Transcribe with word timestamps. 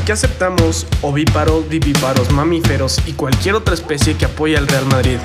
Aquí 0.00 0.12
aceptamos 0.12 0.86
ovíparos, 1.02 1.68
vivíparos, 1.68 2.32
mamíferos 2.32 2.98
y 3.06 3.12
cualquier 3.12 3.54
otra 3.54 3.74
especie 3.74 4.16
que 4.16 4.24
apoye 4.24 4.56
al 4.56 4.66
Real 4.66 4.86
Madrid. 4.86 5.18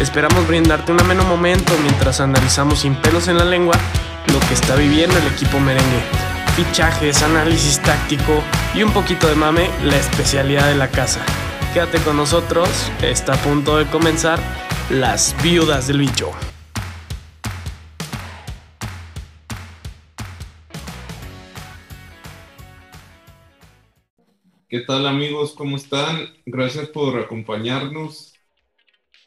Esperamos 0.00 0.48
brindarte 0.48 0.92
un 0.92 1.00
ameno 1.00 1.24
momento 1.24 1.74
mientras 1.82 2.20
analizamos 2.20 2.80
sin 2.80 2.94
pelos 2.96 3.28
en 3.28 3.36
la 3.36 3.44
lengua 3.44 3.76
lo 4.32 4.40
que 4.48 4.54
está 4.54 4.76
viviendo 4.76 5.16
el 5.18 5.26
equipo 5.26 5.60
merengue. 5.60 6.02
Fichajes, 6.56 7.22
análisis 7.22 7.80
táctico 7.82 8.42
y 8.74 8.82
un 8.82 8.92
poquito 8.92 9.26
de 9.28 9.34
mame, 9.34 9.68
la 9.84 9.98
especialidad 9.98 10.68
de 10.68 10.76
la 10.76 10.88
casa. 10.88 11.20
Quédate 11.74 11.98
con 11.98 12.16
nosotros, 12.16 12.68
está 13.02 13.34
a 13.34 13.36
punto 13.36 13.76
de 13.76 13.86
comenzar 13.86 14.40
Las 14.88 15.36
Viudas 15.42 15.86
del 15.86 15.98
Bicho. 15.98 16.30
¿Qué 24.74 24.80
tal 24.80 25.06
amigos? 25.06 25.52
¿Cómo 25.52 25.76
están? 25.76 26.30
Gracias 26.44 26.88
por 26.88 27.16
acompañarnos. 27.16 28.34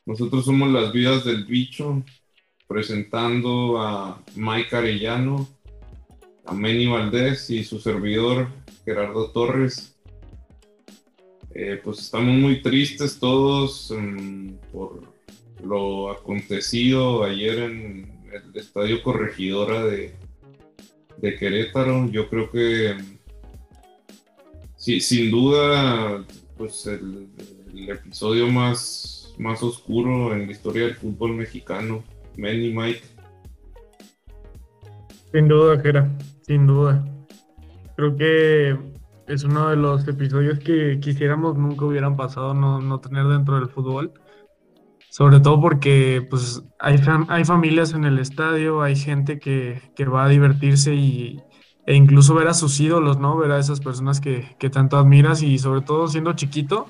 Nosotros 0.05 0.43
somos 0.43 0.69
las 0.73 0.91
vidas 0.91 1.23
del 1.23 1.45
bicho, 1.45 2.03
presentando 2.67 3.81
a 3.81 4.21
Mike 4.35 4.75
Arellano, 4.75 5.47
a 6.43 6.51
Manny 6.51 6.87
Valdés 6.87 7.49
y 7.49 7.63
su 7.63 7.79
servidor 7.79 8.49
Gerardo 8.83 9.31
Torres. 9.31 9.97
Eh, 11.51 11.79
pues 11.81 11.99
estamos 11.99 12.35
muy 12.35 12.61
tristes 12.61 13.17
todos 13.17 13.93
mm, 13.97 14.49
por 14.73 15.13
lo 15.63 16.11
acontecido 16.11 17.23
ayer 17.23 17.59
en 17.59 18.21
el 18.33 18.53
Estadio 18.53 19.01
Corregidora 19.01 19.85
de, 19.85 20.13
de 21.15 21.35
Querétaro. 21.37 22.11
Yo 22.11 22.27
creo 22.29 22.51
que 22.51 23.16
sin 25.01 25.31
duda, 25.31 26.25
pues 26.57 26.87
el, 26.87 27.27
el 27.73 27.89
episodio 27.89 28.47
más 28.47 29.17
más 29.37 29.61
oscuro 29.63 30.33
en 30.33 30.47
la 30.47 30.51
historia 30.51 30.83
del 30.83 30.95
fútbol 30.95 31.33
mexicano. 31.33 32.03
Manny 32.37 32.73
Mike. 32.73 33.01
Sin 35.31 35.47
duda, 35.47 35.79
Jera, 35.81 36.09
sin 36.43 36.67
duda. 36.67 37.03
Creo 37.95 38.15
que 38.15 38.77
es 39.27 39.43
uno 39.43 39.69
de 39.69 39.75
los 39.75 40.07
episodios 40.07 40.59
que 40.59 40.99
quisiéramos 40.99 41.57
nunca 41.57 41.85
hubieran 41.85 42.15
pasado 42.15 42.53
no, 42.53 42.79
no 42.79 42.99
tener 42.99 43.25
dentro 43.25 43.55
del 43.55 43.69
fútbol. 43.69 44.13
Sobre 45.09 45.39
todo 45.39 45.59
porque 45.59 46.25
pues, 46.29 46.63
hay, 46.79 46.99
hay 47.29 47.43
familias 47.43 47.93
en 47.93 48.03
el 48.03 48.19
estadio, 48.19 48.83
hay 48.83 48.95
gente 48.95 49.39
que, 49.39 49.81
que, 49.95 50.05
va 50.05 50.25
a 50.25 50.29
divertirse 50.29 50.93
y, 50.93 51.41
e 51.87 51.95
incluso 51.95 52.35
ver 52.35 52.49
a 52.49 52.53
sus 52.53 52.79
ídolos, 52.79 53.17
¿no? 53.17 53.37
Ver 53.37 53.51
a 53.51 53.59
esas 53.59 53.79
personas 53.79 54.19
que, 54.19 54.55
que 54.59 54.69
tanto 54.69 54.97
admiras 54.97 55.41
y 55.41 55.57
sobre 55.57 55.81
todo 55.81 56.07
siendo 56.09 56.33
chiquito, 56.33 56.85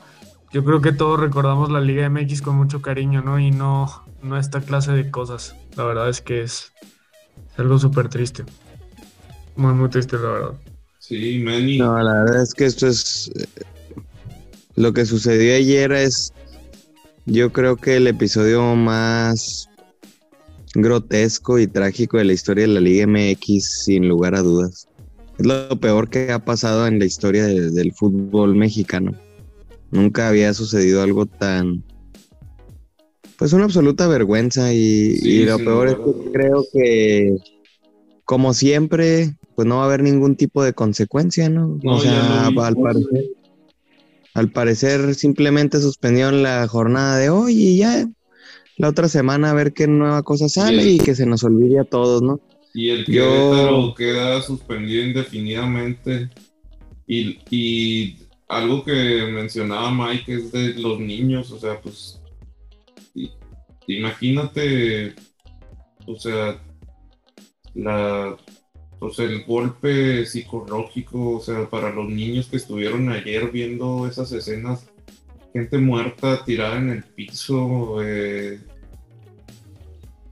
yo 0.52 0.66
creo 0.66 0.81
que 0.81 0.92
todos 0.92 1.20
recordamos 1.20 1.70
la 1.70 1.80
Liga 1.80 2.09
MX 2.09 2.42
con 2.42 2.56
mucho 2.56 2.81
cariño, 2.81 3.22
¿no? 3.22 3.40
Y 3.40 3.52
no, 3.52 4.06
no 4.23 4.38
esta 4.38 4.59
clase 4.59 4.94
de 4.94 5.12
cosas. 5.12 5.56
La 5.75 5.84
verdad 5.84 6.09
es 6.09 6.22
que 6.22 6.42
es, 6.42 6.72
algo 7.58 7.78
súper 7.78 8.09
triste. 8.09 8.44
Muy, 9.56 9.73
muy 9.73 9.90
triste, 9.90 10.18
la 10.18 10.30
verdad. 10.30 10.53
Sí, 10.98 11.42
Manny. 11.44 11.78
No, 11.78 12.02
la 12.02 12.23
verdad 12.23 12.42
es 12.42 12.53
que 12.56 12.66
esto 12.66 12.88
es. 12.88 13.31
Eh, 13.36 13.64
lo 14.75 14.94
que 14.94 15.06
sucedió 15.06 15.56
ayer 15.56 15.92
es. 15.92 16.34
Yo 17.25 17.52
creo 17.52 17.75
que 17.75 17.98
el 17.98 18.08
episodio 18.08 18.75
más 18.75 19.70
grotesco 20.73 21.59
y 21.59 21.68
trágico 21.68 22.18
de 22.18 22.25
la 22.25 22.34
historia 22.34 22.66
de 22.68 22.73
la 22.73 22.80
Liga 22.80 23.06
MX, 23.06 23.84
sin 23.84 24.08
lugar 24.08 24.34
a 24.34 24.42
dudas. 24.42 24.86
Es 25.38 25.45
lo 25.45 25.80
peor 25.80 26.09
que 26.09 26.31
ha 26.31 26.43
pasado 26.43 26.88
en 26.88 26.99
la 26.99 27.05
historia 27.05 27.45
del 27.45 27.93
fútbol 27.93 28.55
mexicano. 28.55 29.13
Nunca 29.91 30.27
había 30.27 30.53
sucedido 30.53 31.02
algo 31.02 31.25
tan... 31.25 31.83
Pues 33.38 33.53
una 33.53 33.66
absoluta 33.66 34.07
vergüenza 34.07 34.73
y, 34.73 35.45
lo 35.45 35.59
peor 35.59 35.88
es 35.89 35.95
que 35.95 36.31
creo 36.31 36.66
que, 36.73 37.35
como 38.25 38.56
siempre, 38.56 39.38
pues 39.56 39.67
no 39.67 39.78
va 39.78 39.84
a 39.84 39.85
haber 39.85 40.01
ningún 40.01 40.35
tipo 40.35 40.63
de 40.63 40.73
consecuencia, 40.73 41.47
¿no? 41.47 41.79
o 41.85 42.00
sea, 42.00 42.47
al 42.47 42.75
parecer, 42.75 43.25
al 44.33 44.51
parecer 44.51 45.13
simplemente 45.13 45.79
suspendieron 45.79 46.41
la 46.41 46.67
jornada 46.67 47.17
de 47.17 47.29
hoy 47.29 47.53
y 47.53 47.78
ya 47.78 48.07
la 48.78 48.89
otra 48.89 49.07
semana 49.09 49.50
a 49.50 49.53
ver 49.53 49.73
qué 49.73 49.88
nueva 49.88 50.22
cosa 50.23 50.47
sale 50.47 50.83
y, 50.83 51.00
que 51.00 51.16
se 51.16 51.25
nos 51.25 51.44
olvide 51.44 51.79
a 51.79 51.83
todos, 51.83 52.22
¿no? 52.22 52.39
Y 52.77 52.91
el 52.91 53.05
Querétaro 53.05 53.95
queda 53.95 54.39
suspendido 54.39 55.03
indefinidamente. 55.03 56.29
Y, 57.07 57.39
y 57.49 58.17
algo 58.47 58.83
que 58.83 59.25
mencionaba 59.33 59.91
Mike 59.91 60.35
es 60.35 60.51
de 60.51 60.75
los 60.75 60.99
niños, 60.99 61.49
o 61.51 61.57
sea, 61.57 61.81
pues 61.81 62.21
imagínate, 63.88 65.15
o 66.05 66.19
sea, 66.19 66.61
la, 67.73 68.38
pues 68.99 69.17
el 69.17 69.44
golpe 69.45 70.27
psicológico, 70.27 71.38
o 71.38 71.41
sea, 71.41 71.67
para 71.67 71.91
los 71.91 72.07
niños 72.07 72.45
que 72.45 72.57
estuvieron 72.57 73.09
ayer 73.09 73.49
viendo 73.49 74.05
esas 74.05 74.31
escenas, 74.31 74.88
gente 75.51 75.79
muerta 75.79 76.45
tirada 76.45 76.77
en 76.77 76.89
el 76.91 77.03
piso, 77.03 78.03
eh, 78.03 78.59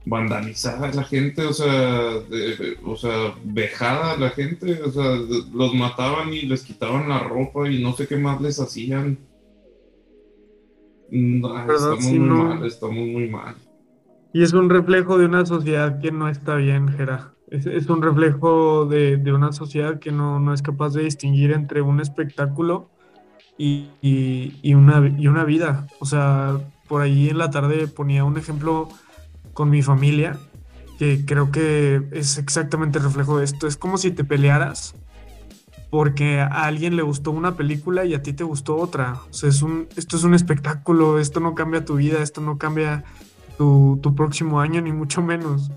vandalizada 0.06 0.92
la 0.92 1.02
gente, 1.02 1.44
o 1.44 1.52
sea, 1.52 2.12
o 2.84 2.96
sea, 2.96 3.34
vejada 3.44 4.16
la 4.16 4.30
gente, 4.30 4.80
o 4.82 4.90
sea, 4.90 5.16
los 5.52 5.74
mataban 5.74 6.32
y 6.32 6.42
les 6.42 6.62
quitaban 6.62 7.08
la 7.08 7.18
ropa 7.18 7.68
y 7.68 7.82
no 7.82 7.92
sé 7.92 8.06
qué 8.06 8.16
más 8.16 8.40
les 8.40 8.60
hacían. 8.60 9.18
estamos 11.10 12.04
muy 12.04 12.18
mal, 12.20 12.64
estamos 12.64 12.94
muy 12.94 13.28
mal. 13.28 13.56
Y 14.32 14.42
es 14.42 14.52
un 14.52 14.70
reflejo 14.70 15.18
de 15.18 15.26
una 15.26 15.44
sociedad 15.44 16.00
que 16.00 16.12
no 16.12 16.28
está 16.28 16.54
bien, 16.54 16.88
Gera. 16.88 17.32
Es, 17.48 17.88
un 17.88 18.02
reflejo 18.02 18.86
de, 18.86 19.20
una 19.32 19.52
sociedad 19.52 19.98
que 19.98 20.12
no, 20.12 20.52
es 20.52 20.62
capaz 20.62 20.94
de 20.94 21.02
distinguir 21.02 21.52
entre 21.52 21.80
un 21.80 22.00
espectáculo 22.00 22.90
y, 23.58 23.88
y, 24.02 24.74
una, 24.74 25.14
y 25.16 25.26
una 25.26 25.44
vida. 25.44 25.86
O 26.00 26.06
sea, 26.06 26.58
por 26.88 27.02
ahí 27.02 27.28
en 27.28 27.38
la 27.38 27.50
tarde 27.50 27.88
ponía 27.88 28.24
un 28.24 28.36
ejemplo 28.36 28.88
con 29.56 29.70
mi 29.70 29.80
familia, 29.80 30.38
que 30.98 31.24
creo 31.24 31.50
que 31.50 32.06
es 32.12 32.36
exactamente 32.36 32.98
el 32.98 33.04
reflejo 33.04 33.38
de 33.38 33.44
esto. 33.44 33.66
Es 33.66 33.78
como 33.78 33.96
si 33.96 34.10
te 34.10 34.22
pelearas 34.22 34.94
porque 35.90 36.40
a 36.40 36.64
alguien 36.64 36.94
le 36.94 37.02
gustó 37.02 37.30
una 37.30 37.56
película 37.56 38.04
y 38.04 38.12
a 38.12 38.22
ti 38.22 38.34
te 38.34 38.44
gustó 38.44 38.76
otra. 38.76 39.14
O 39.30 39.32
sea, 39.32 39.48
es 39.48 39.62
un, 39.62 39.88
esto 39.96 40.18
es 40.18 40.24
un 40.24 40.34
espectáculo, 40.34 41.18
esto 41.18 41.40
no 41.40 41.54
cambia 41.54 41.86
tu 41.86 41.96
vida, 41.96 42.22
esto 42.22 42.42
no 42.42 42.58
cambia 42.58 43.04
tu, 43.56 43.98
tu 44.02 44.14
próximo 44.14 44.60
año, 44.60 44.82
ni 44.82 44.92
mucho 44.92 45.22
menos. 45.22 45.70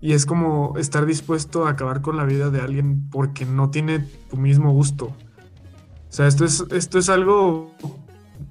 Y 0.00 0.12
es 0.12 0.26
como 0.26 0.76
estar 0.76 1.06
dispuesto 1.06 1.68
a 1.68 1.70
acabar 1.70 2.02
con 2.02 2.16
la 2.16 2.24
vida 2.24 2.50
de 2.50 2.62
alguien 2.62 3.08
porque 3.10 3.46
no 3.46 3.70
tiene 3.70 4.00
tu 4.28 4.36
mismo 4.36 4.72
gusto. 4.72 5.06
O 5.06 6.16
sea, 6.16 6.26
esto 6.26 6.44
es, 6.44 6.64
esto 6.72 6.98
es 6.98 7.08
algo 7.08 7.70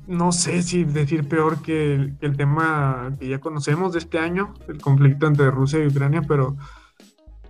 no 0.07 0.31
sé 0.31 0.61
si 0.63 0.83
decir 0.83 1.27
peor 1.27 1.61
que 1.61 1.93
el, 2.19 2.37
tema 2.37 3.15
que 3.19 3.27
ya 3.29 3.39
conocemos 3.39 3.93
de 3.93 3.99
este 3.99 4.19
año, 4.19 4.53
el 4.67 4.81
conflicto 4.81 5.27
entre 5.27 5.51
Rusia 5.51 5.83
y 5.83 5.87
Ucrania, 5.87 6.21
pero, 6.27 6.57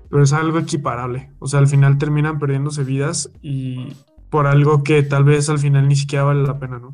pero 0.09 0.23
es 0.23 0.33
algo 0.33 0.59
equiparable. 0.59 1.31
O 1.39 1.47
sea, 1.47 1.59
al 1.59 1.67
final 1.67 1.97
terminan 1.97 2.39
perdiéndose 2.39 2.83
vidas 2.83 3.31
y 3.41 3.93
por 4.29 4.47
algo 4.47 4.83
que 4.83 5.03
tal 5.03 5.23
vez 5.23 5.49
al 5.49 5.59
final 5.59 5.87
ni 5.87 5.95
siquiera 5.95 6.23
vale 6.23 6.43
la 6.43 6.59
pena, 6.59 6.79
¿no? 6.79 6.91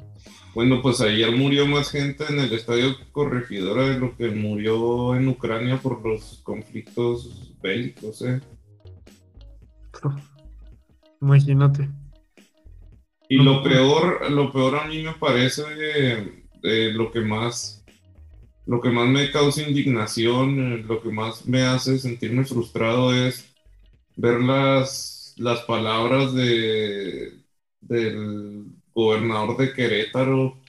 Bueno, 0.55 0.81
pues 0.81 0.99
ayer 1.01 1.35
murió 1.35 1.67
más 1.67 1.91
gente 1.91 2.25
en 2.27 2.39
el 2.39 2.51
estadio 2.51 2.95
Corregidora 3.11 3.87
de 3.87 3.99
lo 3.99 4.15
que 4.17 4.29
murió 4.31 5.15
en 5.15 5.27
Ucrania 5.27 5.77
por 5.77 6.05
los 6.05 6.41
conflictos 6.43 7.53
bélicos, 7.61 8.21
¿eh? 8.23 8.41
Imagínate. 11.21 11.89
Y 13.31 13.37
lo 13.37 13.61
peor, 13.61 14.31
lo 14.31 14.51
peor 14.51 14.77
a 14.77 14.85
mí 14.85 15.03
me 15.03 15.13
parece 15.13 15.61
eh, 16.63 16.91
lo 16.91 17.11
que 17.11 17.21
más 17.21 17.85
lo 18.65 18.81
que 18.81 18.89
más 18.89 19.07
me 19.07 19.31
causa 19.31 19.67
indignación, 19.67 20.73
eh, 20.73 20.85
lo 20.87 21.01
que 21.01 21.09
más 21.09 21.45
me 21.47 21.63
hace 21.63 21.97
sentirme 21.97 22.45
frustrado 22.45 23.15
es 23.15 23.55
ver 24.15 24.39
las, 24.41 25.33
las 25.37 25.61
palabras 25.61 26.33
de, 26.33 27.33
del 27.81 28.65
gobernador 28.93 29.57
de 29.57 29.73
Querétaro, 29.73 30.59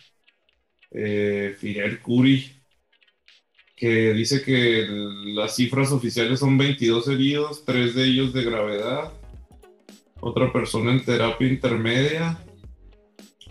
eh, 0.90 1.54
Fidel 1.58 2.00
Curi, 2.00 2.50
que 3.76 4.12
dice 4.14 4.42
que 4.42 4.86
las 5.34 5.56
cifras 5.56 5.92
oficiales 5.92 6.40
son 6.40 6.56
22 6.56 7.08
heridos, 7.08 7.64
tres 7.64 7.94
de 7.94 8.04
ellos 8.04 8.32
de 8.32 8.44
gravedad, 8.44 9.12
otra 10.20 10.52
persona 10.52 10.92
en 10.92 11.04
terapia 11.04 11.48
intermedia 11.48 12.38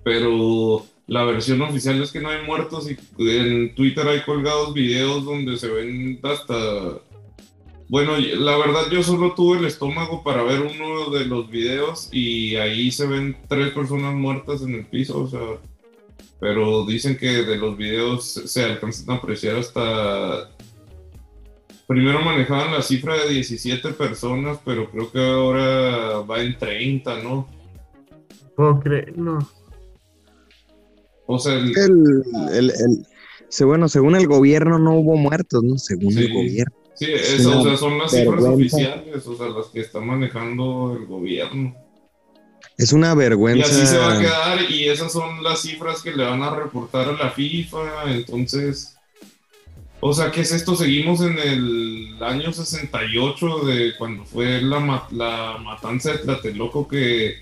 pero 0.04 0.86
la 1.08 1.24
versión 1.24 1.62
oficial 1.62 2.02
es 2.02 2.12
que 2.12 2.22
no 2.22 2.30
hay 2.30 2.46
muertos 2.46 2.90
y 2.90 2.98
en 3.18 3.74
Twitter 3.74 4.08
hay 4.08 4.22
colgados 4.22 4.74
videos 4.74 5.26
donde 5.26 5.58
se 5.58 5.68
ven 5.68 6.20
hasta 6.22 7.00
Bueno, 7.88 8.18
la 8.18 8.58
verdad 8.58 8.92
yo 8.92 9.02
solo 9.02 9.34
tuve 9.34 9.58
el 9.58 9.66
estómago 9.66 10.24
para 10.24 10.44
ver 10.44 10.62
uno 10.62 11.10
de 11.10 11.26
los 11.26 11.50
videos 11.50 12.10
y 12.12 12.56
ahí 12.58 12.92
se 12.92 13.08
ven 13.08 13.36
tres 13.48 13.72
personas 13.72 14.14
muertas 14.14 14.62
en 14.62 14.76
el 14.76 14.86
piso, 14.86 15.24
o 15.24 15.28
sea, 15.28 15.40
pero 16.40 16.86
dicen 16.86 17.18
que 17.18 17.44
de 17.44 17.58
los 17.58 17.76
videos 17.76 18.26
se 18.26 18.64
alcanzan 18.64 19.10
a 19.10 19.18
apreciar 19.18 19.58
hasta... 19.58 20.52
Primero 21.88 22.22
manejaban 22.22 22.72
la 22.72 22.84
cifra 22.84 23.18
de 23.18 23.30
17 23.30 23.94
personas, 23.94 24.60
pero 24.64 24.92
creo 24.92 25.12
que 25.12 25.20
ahora 25.20 26.20
va 26.20 26.40
en 26.40 26.56
30, 26.56 27.24
¿no? 27.24 27.50
Puedo 28.56 28.80
creerlo. 28.80 29.40
O 31.32 31.38
sea, 31.38 31.54
el- 31.54 31.78
El, 31.78 32.70
el- 32.72 33.06
bueno, 33.66 33.88
según 33.88 34.16
el 34.16 34.26
gobierno 34.28 34.80
no 34.80 34.96
hubo 34.96 35.16
muertos, 35.16 35.64
¿no? 35.64 35.78
Según 35.78 36.12
Sí. 36.14 36.20
el 36.26 36.34
gobierno. 36.34 36.76
sí, 36.96 37.06
es 37.14 37.46
o 37.46 37.64
sea, 37.64 37.78
son 37.78 37.98
las 38.00 38.12
cifras 38.12 38.44
oficiales, 38.44 39.26
o 39.28 39.38
sea, 39.38 39.48
las 39.50 39.68
que 39.68 39.80
está 39.82 40.00
manejando 40.00 40.98
el 41.00 41.06
gobierno. 41.06 41.76
Es 42.78 42.94
una 42.94 43.14
Y 43.14 43.16
vergüenza. 43.16 43.70
así 43.70 43.86
se 43.86 43.98
va 44.00 44.18
a 44.18 44.20
quedar 44.20 44.72
y 44.72 44.90
esas 44.90 45.12
son 45.12 45.44
las 45.44 45.62
cifras 45.62 46.02
que 46.02 46.12
le 46.12 46.24
van 46.24 46.42
a 46.42 46.56
reportar 46.56 47.10
a 47.10 47.14
la 47.14 47.30
FIFA, 47.30 48.12
entonces... 48.12 48.96
O 50.02 50.14
sea, 50.14 50.32
¿qué 50.32 50.42
es 50.42 50.52
esto? 50.54 50.76
Seguimos 50.76 51.20
en 51.22 51.38
el 51.38 52.16
año 52.24 52.52
68 52.54 53.66
de 53.66 53.92
cuando 53.98 54.24
fue 54.26 54.62
la, 54.62 55.06
la 55.12 55.58
matanza 55.64 56.14
de 56.14 56.18
Tlatelolco 56.20 56.88
que 56.88 57.36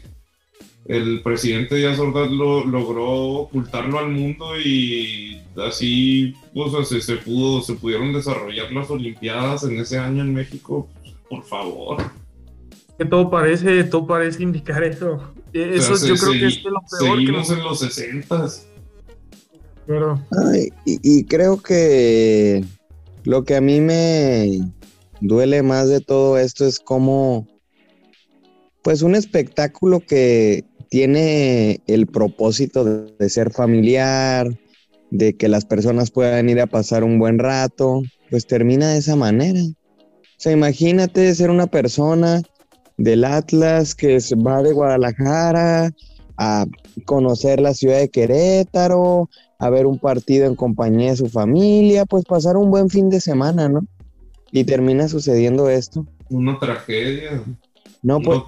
el 0.88 1.22
presidente 1.22 1.76
Díaz 1.76 2.00
Ordaz 2.00 2.32
lo, 2.32 2.66
logró 2.66 3.06
ocultarlo 3.42 4.00
al 4.00 4.10
mundo 4.12 4.58
y 4.60 5.42
así 5.68 6.34
o 6.56 6.70
sea, 6.72 6.84
se, 6.86 7.02
se 7.02 7.18
pudo, 7.18 7.62
se 7.62 7.74
pudieron 7.74 8.14
desarrollar 8.14 8.72
las 8.72 8.90
Olimpiadas 8.90 9.64
en 9.64 9.80
ese 9.80 9.98
año 9.98 10.22
en 10.24 10.34
México. 10.34 10.88
Por 11.30 11.44
favor. 11.44 11.98
Que 12.98 13.06
todo 13.06 13.30
parece, 13.30 13.84
todo 13.84 14.08
parece 14.08 14.42
indicar 14.44 14.82
eso. 14.84 15.34
Eso 15.54 15.94
O 15.94 15.98
sea, 15.98 16.10
yo 16.10 16.16
se- 16.16 16.22
creo 16.26 16.32
que 16.34 16.40
segui- 16.40 16.58
es 16.58 16.64
de 16.64 16.72
lo 16.72 16.80
peor 16.80 17.18
que 17.20 17.26
Seguimos 17.26 17.50
nos 17.50 17.58
en 17.58 17.64
los 17.64 17.80
60 17.80 18.48
Pero, 19.86 20.22
Ay, 20.52 20.70
y, 20.86 21.00
y 21.20 21.24
creo 21.26 21.62
que 21.62 22.64
lo 23.24 23.44
que 23.44 23.56
a 23.56 23.62
mí 23.62 23.82
me 23.82 24.60
duele 25.22 25.64
más 25.64 25.90
de 25.90 26.00
todo 26.02 26.38
esto 26.38 26.66
es 26.66 26.80
como, 26.80 27.48
pues 28.84 29.02
un 29.02 29.16
espectáculo 29.16 30.00
que 30.00 30.64
tiene 30.90 31.82
el 31.88 32.08
propósito 32.08 32.84
de, 32.86 33.30
ser 33.30 33.52
familiar, 33.52 34.48
de 35.12 35.36
que 35.36 35.48
las 35.48 35.66
personas 35.66 36.12
puedan 36.12 36.50
ir 36.50 36.60
a 36.60 36.68
pasar 36.68 37.04
un 37.04 37.20
buen 37.20 37.40
rato, 37.40 38.02
pues 38.30 38.48
termina 38.48 38.92
de 38.92 39.00
esa 39.00 39.16
manera. 39.16 39.60
O 39.62 40.40
sea, 40.40 40.52
imagínate 40.52 41.34
ser 41.34 41.50
una 41.50 41.68
persona 41.68 42.42
del 42.98 43.26
Atlas 43.26 43.96
que 43.96 44.18
va 44.46 44.62
de 44.62 44.74
Guadalajara 44.74 45.92
a 46.38 46.66
conocer 47.06 47.60
la 47.60 47.74
ciudad 47.74 47.98
de 47.98 48.10
Querétaro, 48.10 49.30
a 49.60 49.70
ver 49.70 49.86
un 49.88 49.98
partido 49.98 50.46
en 50.46 50.56
compañía 50.56 51.12
de 51.12 51.18
su 51.18 51.30
familia, 51.30 52.06
pues 52.06 52.26
pasar 52.26 52.58
un 52.58 52.70
buen 52.70 52.90
fin 52.90 53.10
de 53.10 53.20
semana, 53.20 53.68
¿no? 53.68 53.82
Y 54.52 54.64
termina 54.64 55.08
sucediendo 55.08 55.70
esto. 55.70 56.06
Una 56.30 56.60
tragedia. 56.60 57.44
No, 58.04 58.20
pues 58.20 58.40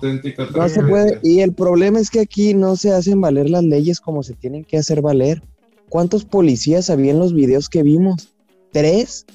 no 0.55 0.69
se 0.69 0.81
puede. 0.83 1.19
Y 1.23 1.39
el 1.39 1.53
problema 1.53 1.99
es 1.99 2.09
que 2.09 2.21
aquí 2.21 2.53
no 2.53 2.75
se 2.75 2.91
hacen 2.91 3.19
valer 3.19 3.49
las 3.49 3.63
leyes 3.63 3.99
como 3.99 4.23
se 4.23 4.33
tienen 4.33 4.63
que 4.63 4.77
hacer 4.77 5.01
valer. 5.01 5.41
¿Cuántos 5.89 6.23
policías 6.23 6.89
había 6.89 7.11
en 7.11 7.19
los 7.19 7.33
videos 7.33 7.67
que 7.67 7.83
vimos? 7.83 8.33
¿Tres? 8.71 9.25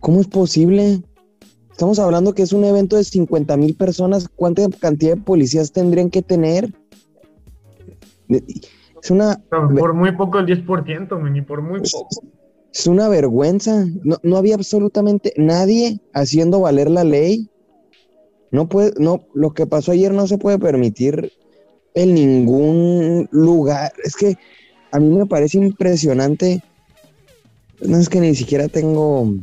¿Cómo 0.00 0.20
es 0.20 0.26
posible? 0.26 1.02
Estamos 1.70 1.98
hablando 1.98 2.34
que 2.34 2.42
es 2.42 2.52
un 2.52 2.64
evento 2.64 2.96
de 2.96 3.04
50 3.04 3.56
mil 3.56 3.74
personas. 3.74 4.28
¿Cuánta 4.28 4.68
cantidad 4.80 5.16
de 5.16 5.22
policías 5.22 5.72
tendrían 5.72 6.10
que 6.10 6.22
tener? 6.22 6.72
Es 9.02 9.10
una, 9.10 9.42
por 9.50 9.94
muy 9.94 10.12
poco 10.12 10.38
el 10.38 10.46
10%, 10.46 11.18
men, 11.20 11.36
y 11.36 11.42
por 11.42 11.60
muy 11.60 11.80
poco. 11.80 12.08
Es 12.72 12.86
una 12.86 13.08
vergüenza. 13.08 13.84
No, 14.04 14.16
no 14.22 14.36
había 14.36 14.54
absolutamente 14.54 15.34
nadie 15.36 16.00
haciendo 16.14 16.60
valer 16.60 16.90
la 16.90 17.04
ley. 17.04 17.50
No 18.52 18.68
puede, 18.68 18.92
no, 18.98 19.22
lo 19.34 19.52
que 19.54 19.66
pasó 19.66 19.92
ayer 19.92 20.12
no 20.12 20.26
se 20.26 20.38
puede 20.38 20.58
permitir 20.58 21.32
en 21.94 22.14
ningún 22.14 23.26
lugar. 23.32 23.92
Es 24.04 24.14
que 24.14 24.36
a 24.92 25.00
mí 25.00 25.08
me 25.08 25.26
parece 25.26 25.58
impresionante. 25.58 26.62
No 27.80 27.96
es 27.96 28.08
que 28.08 28.20
ni 28.20 28.34
siquiera 28.34 28.68
tengo, 28.68 29.34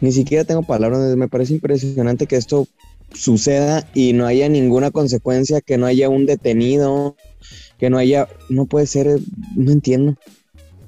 ni 0.00 0.12
siquiera 0.12 0.44
tengo 0.44 0.62
palabras. 0.62 1.16
Me 1.16 1.28
parece 1.28 1.54
impresionante 1.54 2.26
que 2.26 2.36
esto 2.36 2.66
suceda 3.12 3.86
y 3.92 4.12
no 4.12 4.26
haya 4.26 4.48
ninguna 4.48 4.90
consecuencia, 4.92 5.60
que 5.60 5.76
no 5.76 5.86
haya 5.86 6.08
un 6.08 6.26
detenido, 6.26 7.16
que 7.78 7.90
no 7.90 7.98
haya, 7.98 8.28
no 8.48 8.66
puede 8.66 8.86
ser, 8.86 9.18
no 9.56 9.72
entiendo. 9.72 10.14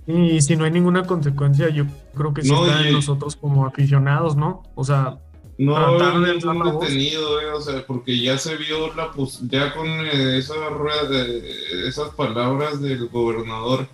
Y 0.06 0.40
si 0.40 0.54
no 0.54 0.64
hay 0.64 0.70
ninguna 0.70 1.04
consecuencia, 1.04 1.68
yo 1.68 1.84
creo 2.14 2.32
que 2.32 2.42
sí 2.42 2.50
No, 2.52 2.64
está 2.64 2.84
y- 2.84 2.86
en 2.88 2.92
nosotros 2.92 3.34
como 3.34 3.66
aficionados, 3.66 4.36
¿no? 4.36 4.62
O 4.76 4.84
sea, 4.84 5.18
No 5.58 5.75
tratar 5.97 6.20
de 6.20 6.35
la 6.35 6.70
detenido, 6.81 7.41
eh, 7.41 7.50
o 7.53 7.61
sea, 7.62 7.87
porque 7.87 8.19
ya 8.20 8.37
se 8.37 8.56
vio 8.56 8.93
la 8.94 9.11
pos- 9.12 9.41
ya 9.49 9.75
con 9.75 9.87
eh, 9.88 10.37
esa 10.38 10.55
rueda 10.69 11.05
de- 11.08 11.88
esas 11.88 12.11
palabras 12.11 12.81
del 12.82 13.08
gobernador, 13.08 13.88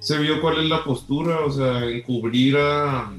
se 0.00 0.18
vio 0.18 0.40
cuál 0.40 0.58
es 0.64 0.68
la 0.68 0.82
postura, 0.82 1.40
o 1.44 1.50
sea, 1.52 1.84
encubrir 1.84 2.56
a 2.56 3.12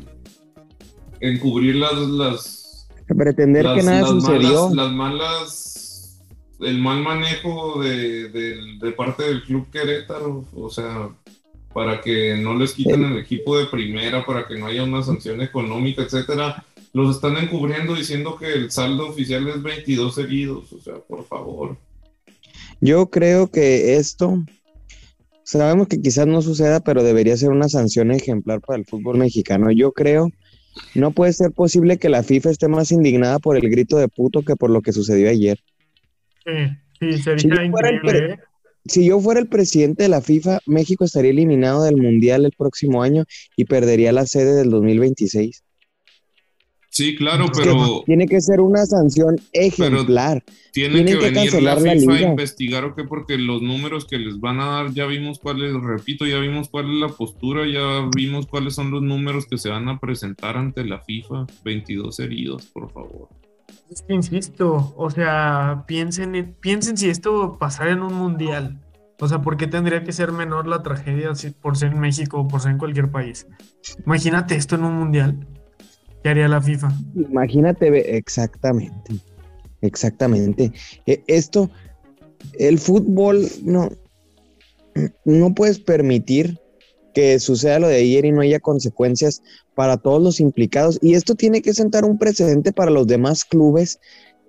encubrir 1.19 1.75
las 1.75 1.93
las 1.97 2.87
Pretender 3.07 3.65
las, 3.65 3.77
que 3.77 3.83
nada 3.83 4.01
las 4.01 4.09
sucedió. 4.09 4.69
malas, 4.69 4.73
las 4.75 4.91
malas 4.93 6.17
el 6.61 6.77
mal 6.77 7.01
manejo 7.01 7.81
de, 7.81 8.29
de- 8.29 8.77
de 8.79 8.91
parte 8.91 9.23
del 9.23 9.43
club 9.43 9.69
Querétaro, 9.71 10.45
o 10.55 10.69
sea, 10.69 11.09
para 11.73 12.01
que 12.01 12.35
no 12.37 12.53
les 12.55 12.73
quiten 12.73 13.03
el 13.03 13.17
equipo 13.17 13.57
de 13.57 13.65
primera, 13.65 14.25
para 14.25 14.47
que 14.47 14.57
no 14.57 14.67
haya 14.67 14.83
una 14.83 15.01
sanción 15.03 15.41
económica, 15.41 16.03
etcétera, 16.03 16.63
los 16.93 17.15
están 17.15 17.37
encubriendo 17.37 17.95
diciendo 17.95 18.37
que 18.37 18.53
el 18.53 18.71
saldo 18.71 19.09
oficial 19.09 19.47
es 19.47 19.61
22 19.61 20.17
heridos, 20.17 20.73
o 20.73 20.81
sea, 20.81 20.95
por 20.95 21.25
favor. 21.25 21.77
Yo 22.81 23.09
creo 23.09 23.47
que 23.47 23.95
esto, 23.95 24.43
sabemos 25.43 25.87
que 25.87 26.01
quizás 26.01 26.27
no 26.27 26.41
suceda, 26.41 26.79
pero 26.79 27.03
debería 27.03 27.37
ser 27.37 27.49
una 27.49 27.69
sanción 27.69 28.11
ejemplar 28.11 28.61
para 28.61 28.79
el 28.79 28.85
fútbol 28.85 29.17
mexicano. 29.17 29.71
Yo 29.71 29.91
creo, 29.91 30.29
no 30.95 31.11
puede 31.11 31.33
ser 31.33 31.51
posible 31.51 31.97
que 31.97 32.09
la 32.09 32.23
FIFA 32.23 32.49
esté 32.49 32.67
más 32.67 32.91
indignada 32.91 33.39
por 33.39 33.55
el 33.55 33.69
grito 33.69 33.97
de 33.97 34.07
puto 34.07 34.41
que 34.41 34.55
por 34.55 34.69
lo 34.69 34.81
que 34.81 34.91
sucedió 34.91 35.29
ayer. 35.29 35.59
sí, 36.45 37.13
sí, 37.13 37.21
sería 37.21 37.39
Si 37.39 37.49
yo 37.49 37.71
fuera 37.71 37.89
el 37.89 37.95
increíble, 37.95 38.33
¿eh? 38.33 38.39
Si 38.85 39.05
yo 39.05 39.19
fuera 39.19 39.39
el 39.39 39.47
presidente 39.47 40.03
de 40.03 40.09
la 40.09 40.21
FIFA, 40.21 40.59
México 40.65 41.05
estaría 41.05 41.31
eliminado 41.31 41.83
del 41.83 41.97
Mundial 41.97 42.45
el 42.45 42.51
próximo 42.51 43.03
año 43.03 43.25
y 43.55 43.65
perdería 43.65 44.11
la 44.11 44.25
sede 44.25 44.55
del 44.55 44.71
2026. 44.71 45.63
Sí, 46.93 47.15
claro, 47.15 47.45
Es 47.45 47.51
que 47.57 48.01
tiene 48.05 48.27
que 48.27 48.41
ser 48.41 48.59
una 48.59 48.85
sanción 48.85 49.39
ejemplar. 49.53 50.43
tiene 50.73 50.95
tienen 50.95 51.05
que 51.05 51.19
que 51.19 51.25
venir 51.31 51.35
la 51.63 51.71
cancelar 51.75 51.81
la 51.81 51.91
FIFA 51.93 52.11
a 52.11 52.15
liga. 52.17 52.29
investigar 52.31 52.83
o 52.83 52.95
qué, 52.95 53.05
porque 53.05 53.37
los 53.37 53.61
números 53.61 54.05
que 54.05 54.17
les 54.19 54.41
van 54.41 54.59
a 54.59 54.65
dar, 54.65 54.91
ya 54.93 55.05
vimos 55.05 55.39
cuál 55.39 55.63
es, 55.63 55.73
repito, 55.73 56.25
ya 56.25 56.37
vimos 56.39 56.67
cuál 56.67 56.89
es 56.93 56.99
la 56.99 57.07
postura, 57.07 57.65
ya 57.65 58.09
vimos 58.13 58.45
cuáles 58.45 58.75
son 58.75 58.91
los 58.91 59.01
números 59.01 59.45
que 59.45 59.57
se 59.57 59.69
van 59.69 59.87
a 59.87 59.99
presentar 60.01 60.57
ante 60.57 60.83
la 60.83 60.99
FIFA. 60.99 61.47
22 61.63 62.19
heridos, 62.19 62.65
por 62.67 62.91
favor. 62.91 63.29
Es 63.89 64.01
que 64.01 64.13
insisto, 64.13 64.93
o 64.97 65.09
sea, 65.09 65.85
piensen, 65.87 66.35
en- 66.35 66.53
piensen 66.59 66.97
si 66.97 67.09
esto 67.09 67.57
pasara 67.57 67.91
en 67.91 68.01
un 68.01 68.13
mundial. 68.13 68.81
O 69.21 69.29
sea, 69.29 69.41
¿por 69.41 69.55
qué 69.55 69.67
tendría 69.67 70.03
que 70.03 70.11
ser 70.11 70.33
menor 70.33 70.67
la 70.67 70.83
tragedia 70.83 71.33
si- 71.35 71.51
por 71.51 71.77
ser 71.77 71.93
en 71.93 72.01
México 72.01 72.39
o 72.41 72.47
por 72.49 72.59
ser 72.59 72.71
en 72.71 72.77
cualquier 72.79 73.09
país? 73.11 73.47
Imagínate 74.05 74.55
esto 74.55 74.75
en 74.75 74.83
un 74.83 74.95
mundial. 74.95 75.47
¿Qué 76.23 76.29
haría 76.29 76.47
la 76.47 76.61
FIFA? 76.61 76.91
Imagínate, 77.15 78.17
exactamente, 78.17 79.13
exactamente. 79.81 80.71
E- 81.05 81.23
Esto, 81.27 81.69
el 82.59 82.77
fútbol, 82.79 83.47
no, 83.63 83.89
no 85.25 85.53
puedes 85.53 85.79
permitir 85.79 86.59
que 87.13 87.39
suceda 87.39 87.79
lo 87.79 87.87
de 87.87 87.95
ayer 87.97 88.25
y 88.25 88.31
no 88.31 88.41
haya 88.41 88.59
consecuencias 88.59 89.41
para 89.75 89.97
todos 89.97 90.21
los 90.21 90.39
implicados. 90.39 90.97
Y 91.01 91.15
esto 91.15 91.35
tiene 91.35 91.61
que 91.61 91.73
sentar 91.73 92.05
un 92.05 92.17
precedente 92.17 92.71
para 92.71 92.91
los 92.91 93.07
demás 93.07 93.43
clubes 93.43 93.99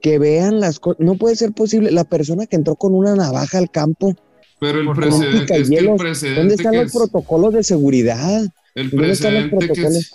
que 0.01 0.19
vean 0.19 0.61
las 0.61 0.79
cosas. 0.79 1.01
No 1.01 1.17
puede 1.17 1.37
ser 1.37 1.53
posible 1.53 1.91
la 1.91 2.05
persona 2.05 2.47
que 2.47 2.57
entró 2.57 2.77
con 2.77 2.95
una 2.95 3.17
navaja 3.17 3.59
al 3.59 3.71
campo. 3.71 4.15
Pero 4.61 4.81
el 4.81 4.93
precedente, 4.93 5.39
es 5.39 5.47
que 5.47 5.55
el 5.57 5.63
Picayelos, 5.65 6.01
precedente 6.01 6.41
¿Dónde 6.41 6.55
están 6.55 6.73
que 6.73 6.79
los 6.79 6.87
es- 6.87 6.93
protocolos 6.93 7.55
de 7.55 7.63
seguridad? 7.65 8.43
el 8.75 8.91
¿Dónde 8.91 9.13
están 9.13 9.35
los 9.35 9.45
que 9.45 9.51
protocolos? 9.51 9.97
es- 9.97 10.15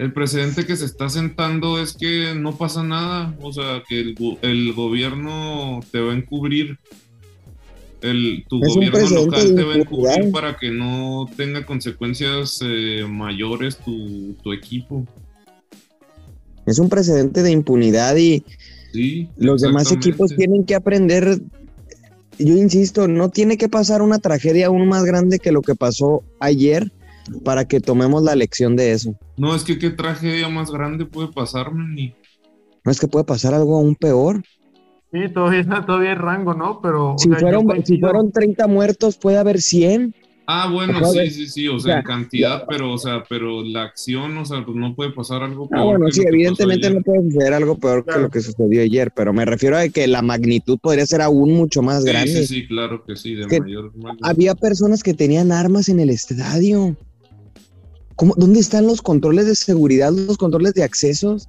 el 0.00 0.12
precedente 0.14 0.64
que 0.64 0.76
se 0.76 0.86
está 0.86 1.10
sentando 1.10 1.78
es 1.80 1.92
que 1.92 2.34
no 2.34 2.56
pasa 2.56 2.82
nada, 2.82 3.34
o 3.42 3.52
sea, 3.52 3.82
que 3.86 4.00
el, 4.00 4.14
go- 4.14 4.38
el 4.40 4.72
gobierno 4.72 5.80
te 5.92 6.00
va 6.00 6.12
a 6.12 6.16
encubrir. 6.16 6.78
El, 8.00 8.46
tu 8.48 8.64
Es 8.64 8.74
gobierno 8.74 9.10
local 9.10 9.54
te 9.54 9.62
va 9.62 9.74
a 9.74 9.76
encubrir 9.76 10.32
para 10.32 10.56
que 10.56 10.70
no 10.70 11.28
tenga 11.36 11.66
consecuencias 11.66 12.60
eh, 12.62 13.04
mayores 13.06 13.76
tu, 13.76 14.32
tu 14.42 14.54
equipo. 14.54 15.06
Es 16.64 16.78
un 16.78 16.88
precedente 16.88 17.42
de 17.42 17.50
impunidad 17.50 18.16
y 18.16 18.42
Sí, 18.92 19.28
los 19.36 19.60
demás 19.60 19.92
equipos 19.92 20.34
tienen 20.34 20.64
que 20.64 20.74
aprender. 20.74 21.40
Yo 22.38 22.54
insisto, 22.56 23.06
no 23.06 23.28
tiene 23.28 23.58
que 23.58 23.68
pasar 23.68 24.00
una 24.00 24.18
tragedia 24.18 24.68
aún 24.68 24.88
más 24.88 25.04
grande 25.04 25.38
que 25.38 25.52
lo 25.52 25.60
que 25.60 25.74
pasó 25.74 26.24
ayer 26.40 26.90
para 27.44 27.64
que 27.66 27.80
tomemos 27.80 28.22
la 28.22 28.34
lección 28.34 28.76
de 28.76 28.92
eso. 28.92 29.14
No, 29.36 29.54
es 29.54 29.64
que 29.64 29.78
qué 29.78 29.90
tragedia 29.90 30.48
más 30.48 30.70
grande 30.70 31.06
puede 31.06 31.28
pasarme, 31.28 31.84
ni. 31.94 32.14
No 32.84 32.90
es 32.92 32.98
que 33.00 33.08
puede 33.08 33.24
pasar 33.24 33.54
algo 33.54 33.76
aún 33.78 33.94
peor. 33.94 34.42
Sí, 35.12 35.20
todavía, 35.34 35.64
todavía 35.86 36.10
hay 36.10 36.16
rango, 36.16 36.54
¿no? 36.54 36.80
Pero. 36.80 37.14
o 37.14 37.18
Si 37.18 37.28
sea, 37.28 37.38
yo 37.50 37.60
fueron, 37.62 37.84
si 37.86 37.98
fueron 37.98 38.32
30 38.32 38.66
muertos, 38.66 39.16
puede 39.16 39.38
haber 39.38 39.60
100. 39.60 40.14
Ah, 40.52 40.68
bueno, 40.68 41.04
sí, 41.04 41.18
de- 41.20 41.30
sí, 41.30 41.46
sí, 41.48 41.68
o 41.68 41.76
o 41.76 41.78
sea, 41.78 41.98
en 41.98 42.02
cantidad, 42.02 42.64
pero, 42.68 42.92
o 42.92 42.98
sea, 42.98 43.22
pero 43.28 43.62
la 43.62 43.84
acción, 43.84 44.36
o 44.36 44.44
sea, 44.44 44.64
pues 44.64 44.76
no 44.76 44.96
puede 44.96 45.12
pasar 45.12 45.44
algo 45.44 45.68
peor. 45.68 45.80
Ah, 45.80 45.84
bueno, 45.84 46.06
que 46.06 46.12
sí, 46.12 46.20
lo 46.22 46.24
que 46.24 46.30
pasó 46.30 46.34
evidentemente 46.64 46.86
ayer. 46.88 46.96
no 46.98 47.02
puede 47.04 47.22
suceder 47.30 47.52
algo 47.54 47.78
peor 47.78 48.04
que 48.04 48.18
lo 48.18 48.30
que 48.30 48.40
sucedió 48.40 48.82
ayer, 48.82 49.12
pero 49.14 49.32
me 49.32 49.44
refiero 49.44 49.78
a 49.78 49.88
que 49.88 50.08
la 50.08 50.22
magnitud 50.22 50.76
podría 50.82 51.06
ser 51.06 51.22
aún 51.22 51.52
mucho 51.52 51.82
más 51.82 52.02
Sí, 52.02 52.08
grande. 52.10 52.32
sí, 52.32 52.46
sí, 52.48 52.66
claro 52.66 53.04
que 53.04 53.14
sí, 53.14 53.36
de 53.36 53.46
Que 53.46 53.60
mayor. 53.60 53.96
mayor- 53.96 54.18
Había 54.22 54.56
personas 54.56 55.04
que 55.04 55.14
tenían 55.14 55.52
armas 55.52 55.88
en 55.88 56.00
el 56.00 56.10
estadio. 56.10 56.96
¿Cómo, 58.20 58.34
¿Dónde 58.36 58.60
están 58.60 58.86
los 58.86 59.00
controles 59.00 59.46
de 59.46 59.54
seguridad, 59.54 60.12
los 60.12 60.36
controles 60.36 60.74
de 60.74 60.82
accesos? 60.84 61.48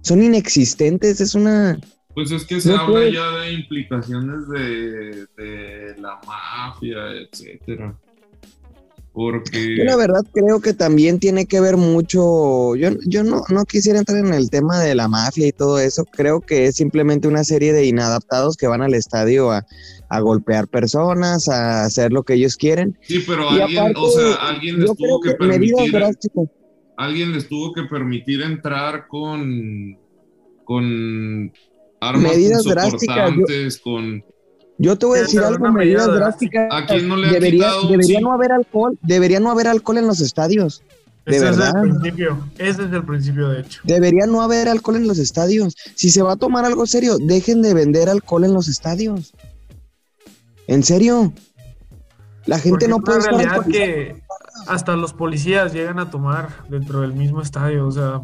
Son 0.00 0.20
inexistentes, 0.20 1.20
es 1.20 1.36
una... 1.36 1.78
Pues 2.12 2.32
es 2.32 2.44
que 2.44 2.60
se 2.60 2.70
No 2.70 2.78
habla 2.80 2.92
puede- 2.92 3.12
ya 3.12 3.30
de 3.38 3.52
implicaciones 3.52 4.48
de, 4.48 5.26
de 5.36 5.94
la 6.00 6.18
mafia, 6.26 7.12
etcétera. 7.12 7.96
Porque. 9.16 9.76
Yo 9.78 9.84
la 9.84 9.96
verdad 9.96 10.26
creo 10.30 10.60
que 10.60 10.74
también 10.74 11.18
tiene 11.18 11.46
que 11.46 11.58
ver 11.58 11.78
mucho, 11.78 12.76
yo, 12.76 12.90
yo 13.06 13.24
no, 13.24 13.44
no 13.48 13.64
quisiera 13.64 13.98
entrar 13.98 14.18
en 14.18 14.34
el 14.34 14.50
tema 14.50 14.78
de 14.78 14.94
la 14.94 15.08
mafia 15.08 15.46
y 15.46 15.52
todo 15.52 15.78
eso, 15.78 16.04
creo 16.04 16.42
que 16.42 16.66
es 16.66 16.76
simplemente 16.76 17.26
una 17.26 17.42
serie 17.42 17.72
de 17.72 17.86
inadaptados 17.86 18.58
que 18.58 18.66
van 18.66 18.82
al 18.82 18.92
estadio 18.92 19.50
a, 19.50 19.64
a 20.10 20.20
golpear 20.20 20.68
personas, 20.68 21.48
a 21.48 21.86
hacer 21.86 22.12
lo 22.12 22.24
que 22.24 22.34
ellos 22.34 22.56
quieren. 22.56 22.98
Sí, 23.00 23.24
pero 23.26 23.44
Y 23.56 23.60
alguien, 23.62 23.78
aparte, 23.84 24.00
o 24.00 24.10
sea, 24.10 24.34
alguien 24.34 24.80
les 24.80 24.94
tuvo 24.94 25.20
que 25.22 25.30
que 25.30 25.36
permitir. 25.36 26.04
Alguien 26.98 27.32
les 27.32 27.48
tuvo 27.48 27.72
que 27.72 27.84
permitir 27.84 28.42
entrar 28.42 29.06
con. 29.08 29.96
con 30.64 31.52
armas 32.02 32.22
Medidas 32.22 32.64
drásticas, 32.64 33.32
yo- 33.34 33.82
con. 33.82 34.22
Yo 34.78 34.96
te 34.96 35.06
voy 35.06 35.18
a 35.18 35.22
decir 35.22 35.40
algo, 35.40 35.60
una 35.60 35.72
medida 35.72 36.06
medidas 36.06 36.18
drástica. 36.18 36.66
drásticas. 36.66 36.82
¿A 36.82 36.98
quién 36.98 37.08
no 37.08 37.16
le 37.16 37.28
debería, 37.28 37.70
debería 37.88 38.20
no 38.20 38.32
haber 38.32 38.52
alcohol, 38.52 38.98
debería 39.02 39.40
no 39.40 39.50
haber 39.50 39.68
alcohol 39.68 39.98
en 39.98 40.06
los 40.06 40.20
estadios. 40.20 40.82
de 41.24 41.36
Ese 41.36 41.44
verdad. 41.44 41.68
es 41.68 41.74
el 41.74 41.90
principio. 41.90 42.48
Ese 42.58 42.82
es 42.84 42.92
el 42.92 43.04
principio, 43.04 43.48
de 43.48 43.60
hecho. 43.60 43.80
Debería 43.84 44.26
no 44.26 44.42
haber 44.42 44.68
alcohol 44.68 44.96
en 44.96 45.08
los 45.08 45.18
estadios. 45.18 45.74
Si 45.94 46.10
se 46.10 46.22
va 46.22 46.32
a 46.32 46.36
tomar 46.36 46.64
algo 46.64 46.86
serio, 46.86 47.16
dejen 47.18 47.62
de 47.62 47.74
vender 47.74 48.08
alcohol 48.08 48.44
en 48.44 48.52
los 48.52 48.68
estadios. 48.68 49.32
En 50.66 50.82
serio. 50.82 51.32
La 52.44 52.58
gente 52.58 52.86
Porque 52.86 52.88
no 52.88 52.96
es 52.98 53.02
puede 53.02 53.18
una 53.18 53.42
estar 53.42 53.66
realidad 53.66 53.66
que 53.66 54.22
hasta 54.68 54.94
los 54.94 55.12
policías 55.12 55.72
llegan 55.72 55.98
a 55.98 56.10
tomar 56.10 56.48
dentro 56.68 57.00
del 57.00 57.12
mismo 57.12 57.40
estadio. 57.42 57.86
O 57.88 57.90
sea, 57.90 58.20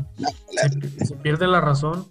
se, 0.98 1.06
se 1.06 1.16
pierde 1.16 1.46
la 1.48 1.60
razón. 1.60 2.06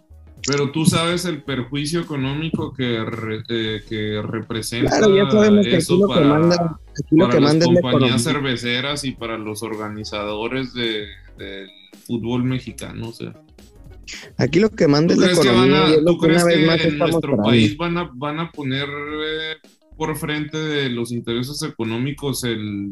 Pero 0.47 0.71
tú 0.71 0.85
sabes 0.85 1.25
el 1.25 1.43
perjuicio 1.43 1.99
económico 2.01 2.73
que, 2.73 3.03
re- 3.05 3.43
eh, 3.49 3.81
que 3.87 4.21
representa 4.23 4.97
Claro, 4.97 5.15
ya 5.15 5.29
sabemos 5.29 5.65
que 5.65 5.69
aquí 5.75 5.77
eso 5.77 5.97
lo 5.97 6.07
que 6.07 6.13
para, 6.15 6.27
manda, 6.27 6.79
aquí 6.91 7.15
lo 7.15 7.25
para 7.25 7.29
que 7.35 7.39
las 7.41 7.49
manda 7.51 7.65
es 7.65 7.71
la 7.73 7.81
compañías 7.81 8.23
cerveceras 8.23 9.03
y 9.03 9.11
para 9.11 9.37
los 9.37 9.61
organizadores 9.61 10.73
de, 10.73 11.05
del 11.37 11.69
fútbol 12.07 12.43
mexicano. 12.43 13.09
O 13.09 13.13
sea, 13.13 13.33
Aquí 14.37 14.59
lo 14.59 14.69
que 14.71 14.87
manda 14.87 15.13
¿tú 15.13 15.21
es 15.23 15.37
la 15.37 15.43
que, 15.43 15.49
van 15.51 15.73
a, 15.73 15.87
lo 15.89 16.03
tú 16.05 16.19
que 16.19 16.27
crees 16.27 16.43
más 16.67 16.77
que 16.81 16.87
en 16.87 16.97
nuestro 16.97 17.21
parando. 17.21 17.43
país 17.43 17.77
van 17.77 17.97
a, 17.99 18.11
van 18.15 18.39
a 18.39 18.51
poner 18.51 18.89
eh, 18.89 19.55
por 19.95 20.17
frente 20.17 20.57
de 20.57 20.89
los 20.89 21.11
intereses 21.11 21.61
económicos 21.61 22.43
el, 22.43 22.91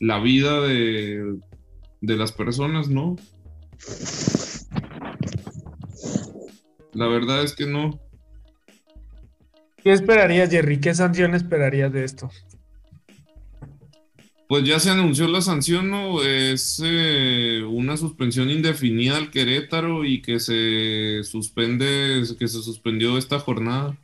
la 0.00 0.18
vida 0.20 0.62
de, 0.62 1.36
de 2.00 2.16
las 2.16 2.32
personas? 2.32 2.88
No. 2.88 3.14
La 6.94 7.06
verdad 7.06 7.42
es 7.42 7.54
que 7.54 7.66
no. 7.66 8.00
¿Qué 9.82 9.92
esperarías, 9.92 10.50
Jerry? 10.50 10.80
¿Qué 10.80 10.94
sanción 10.94 11.34
esperarías 11.34 11.92
de 11.92 12.04
esto? 12.04 12.30
Pues 14.48 14.64
ya 14.64 14.78
se 14.78 14.90
anunció 14.90 15.26
la 15.26 15.40
sanción, 15.40 15.90
¿no? 15.90 16.22
Es 16.22 16.80
eh, 16.84 17.62
una 17.66 17.96
suspensión 17.96 18.50
indefinida 18.50 19.16
al 19.16 19.30
Querétaro 19.30 20.04
y 20.04 20.22
que 20.22 20.38
se 20.38 21.22
suspende, 21.24 22.22
que 22.38 22.48
se 22.48 22.62
suspendió 22.62 23.18
esta 23.18 23.40
jornada. 23.40 23.96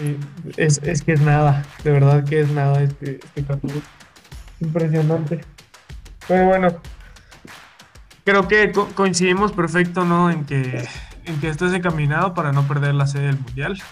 Eh, 0.00 0.16
Es, 0.56 0.80
es 0.84 1.02
que 1.02 1.12
es 1.12 1.20
nada, 1.20 1.66
de 1.82 1.90
verdad 1.90 2.24
que 2.24 2.40
es 2.40 2.50
nada 2.50 2.82
este, 2.82 3.16
este 3.16 3.44
capítulo. 3.44 3.82
Impresionante. 4.60 5.40
Pero 6.26 6.46
bueno, 6.46 6.80
creo 8.28 8.46
que 8.46 8.72
co- 8.72 8.88
coincidimos 8.94 9.52
perfecto, 9.52 10.04
¿no? 10.04 10.30
En 10.30 10.44
que, 10.44 10.86
en 11.24 11.40
que 11.40 11.48
esto 11.48 11.66
es 11.66 11.72
encaminado 11.72 12.34
para 12.34 12.52
no 12.52 12.66
perder 12.68 12.94
la 12.94 13.06
sede 13.06 13.28
del 13.28 13.38
Mundial 13.38 13.82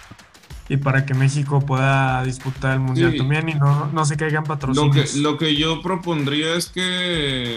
y 0.69 0.77
para 0.77 1.07
que 1.07 1.15
México 1.15 1.61
pueda 1.61 2.23
disputar 2.25 2.75
el 2.75 2.81
Mundial 2.81 3.13
Sí. 3.13 3.19
también 3.19 3.49
y 3.49 3.55
no, 3.55 3.87
no 3.93 4.05
se 4.05 4.17
caigan 4.17 4.43
Lo 4.45 4.49
patrocinios. 4.49 5.13
que, 5.13 5.19
lo 5.21 5.39
que 5.39 5.57
yo 5.57 5.81
propondría 5.81 6.55
es 6.55 6.67
que, 6.69 7.57